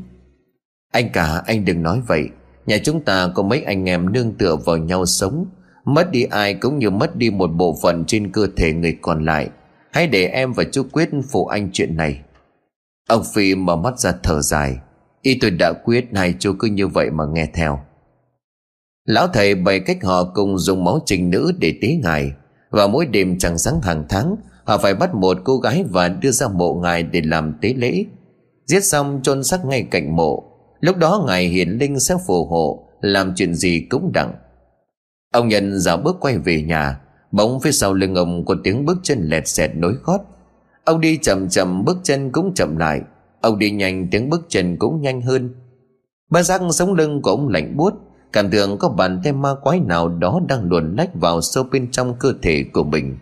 [0.92, 2.28] Anh cả, anh đừng nói vậy.
[2.66, 5.46] Nhà chúng ta có mấy anh em nương tựa vào nhau sống.
[5.84, 9.24] Mất đi ai cũng như mất đi một bộ phận trên cơ thể người còn
[9.24, 9.48] lại.
[9.96, 12.20] Hãy để em và chú Quyết phụ anh chuyện này.
[13.08, 14.76] Ông Phi mở mắt ra thở dài.
[15.22, 17.80] Y tôi đã quyết hai chú cứ như vậy mà nghe theo.
[19.04, 22.32] Lão thầy bày cách họ cùng dùng máu trình nữ để tế ngài.
[22.70, 26.30] Và mỗi đêm chẳng sáng hàng tháng, Họ phải bắt một cô gái và đưa
[26.30, 28.04] ra mộ ngài để làm tế lễ.
[28.66, 30.44] Giết xong chôn xác ngay cạnh mộ.
[30.80, 34.34] Lúc đó ngài hiển linh sẽ phù hộ, Làm chuyện gì cũng đặng.
[35.32, 37.00] Ông nhân dạo bước quay về nhà.
[37.32, 40.20] Bỗng phía sau lưng ông có tiếng bước chân lẹt xẹt nối gót.
[40.84, 43.00] Ông đi chậm chậm, bước chân cũng chậm lại.
[43.40, 45.54] Ông đi nhanh, tiếng bước chân cũng nhanh hơn.
[46.30, 47.94] Ba giác sống lưng của ông lạnh buốt.
[48.32, 51.90] Cảm tưởng có bàn tay ma quái nào đó đang luồn lách vào sâu bên
[51.90, 53.18] trong cơ thể của mình.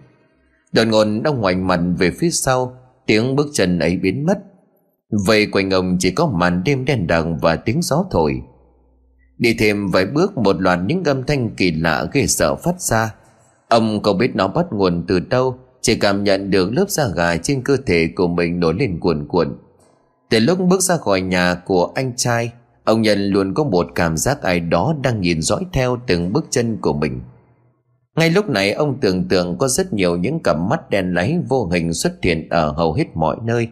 [0.72, 2.76] Đột ngột ông ngoảnh mặt về phía sau,
[3.06, 4.38] Tiếng bước chân ấy biến mất.
[5.26, 8.42] Vậy quanh ông chỉ có màn đêm đen đặc và tiếng gió thổi.
[9.38, 13.14] Đi thêm vài bước, một loạt những âm thanh kỳ lạ ghê sợ phát ra.
[13.68, 15.58] Ông không biết nó bắt nguồn từ đâu?
[15.80, 19.26] Chỉ cảm nhận được lớp da gà trên cơ thể của mình nổi lên cuồn
[19.28, 19.56] cuộn.
[20.30, 22.52] Từ lúc bước ra khỏi nhà của anh trai,
[22.84, 26.46] Ông Nhân luôn có một cảm giác ai đó đang nhìn dõi theo từng bước
[26.50, 27.20] chân của mình.
[28.16, 31.68] Ngay lúc này, ông tưởng tượng có rất nhiều những cặp mắt đen láy vô
[31.72, 33.68] hình xuất hiện ở hầu hết mọi nơi.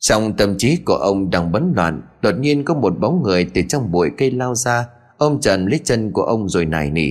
[0.00, 3.62] Trong tâm trí của ông đang bấn loạn, Đột nhiên có một bóng người từ
[3.68, 4.86] trong bụi cây lao ra.
[5.18, 7.10] Ông Trần lấy chân của ông rồi nài nỉ.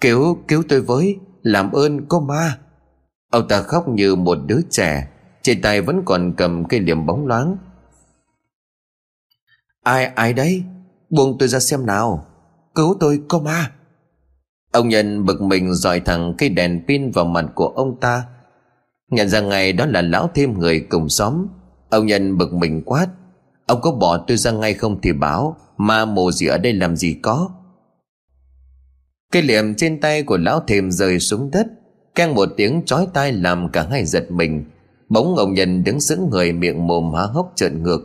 [0.00, 2.58] Cứu, cứu tôi với Làm ơn có ma.
[3.30, 5.08] Ông ta khóc như một đứa trẻ
[5.42, 7.56] Trên tay vẫn còn cầm cây liềm bóng loáng.
[9.82, 10.64] Ai, ai đấy?
[11.10, 12.26] Buông tôi ra xem nào.
[12.74, 13.70] Cứu tôi có ma.
[14.72, 18.24] Ông nhân bực mình dòi thẳng cây đèn pin vào mặt của ông ta.
[19.10, 21.46] Nhận ra ngày đó là lão thêm người cùng xóm.
[21.90, 23.06] Ông nhân bực mình quát.
[23.66, 26.96] Ông có bỏ tôi ra ngay không thì báo Ma mồ gì ở đây làm
[26.96, 27.50] gì có?
[29.36, 31.66] Cây liềm trên tay của lão thềm rơi xuống đất,
[32.14, 34.64] Keng một tiếng chói tai làm cả hai giật mình.
[35.08, 38.00] Bỗng ông nhân đứng sững người miệng mồm há hốc trợn ngược.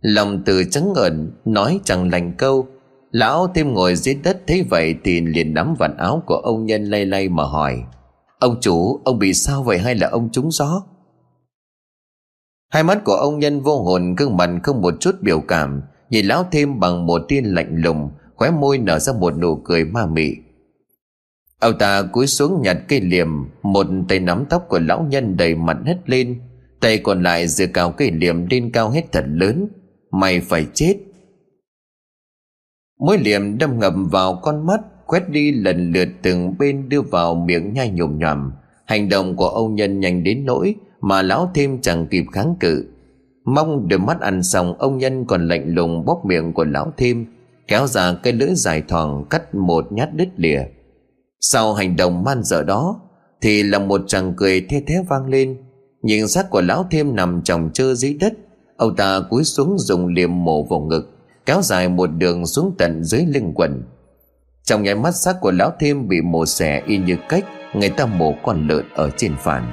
[0.00, 2.66] Lòng từ trắng ẩn, Nói chẳng lành câu.
[3.10, 6.84] Lão thêm ngồi dưới đất thấy vậy Thì liền nắm vạt áo của ông nhân
[6.84, 7.82] lay lay mà hỏi,
[8.38, 10.82] Ông chủ, ông bị sao vậy hay là ông trúng gió?
[12.72, 16.26] Hai mắt của ông nhân vô hồn, gương mặt không một chút biểu cảm, Nhìn
[16.26, 20.06] lão thêm bằng một tia lạnh lùng, Khóe môi nở ra một nụ cười ma
[20.06, 20.36] mị.
[21.60, 23.28] Ông ta cúi xuống nhặt cây liềm,
[23.62, 26.40] Một tay nắm tóc của lão nhân đầy mặt hết lên,
[26.80, 29.68] Tay còn lại giơ cao cây liềm lên cao hết thật lớn.
[30.10, 30.96] Mày phải chết.
[33.00, 37.34] Mũi liềm đâm ngầm vào con mắt, Quét đi lần lượt từng bên đưa vào
[37.34, 38.52] miệng nhai nhồm nhòm.
[38.86, 42.86] Hành động của ông nhân nhanh đến nỗi mà lão thêm chẳng kịp kháng cự.
[43.44, 47.26] Mong được mắt ăn xong, ông nhân còn lạnh lùng bóp miệng của lão thêm,
[47.68, 50.62] kéo ra cây lưỡi dài thoảng cắt một nhát đứt lìa
[51.50, 53.00] sau hành động man dở đó,
[53.40, 55.56] thì là một chàng cười the thé vang lên.
[56.02, 58.32] Nhìn xác của lão thêm nằm chồng chơ dưới đất,
[58.76, 61.10] ông ta cúi xuống dùng liềm mổ vào ngực,
[61.46, 63.82] kéo dài một đường xuống tận dưới lưng quần.
[64.64, 67.44] Trong nháy mắt, xác của lão thêm bị mổ xẻ y như cách
[67.74, 69.72] người ta mổ con lợn ở trên phản.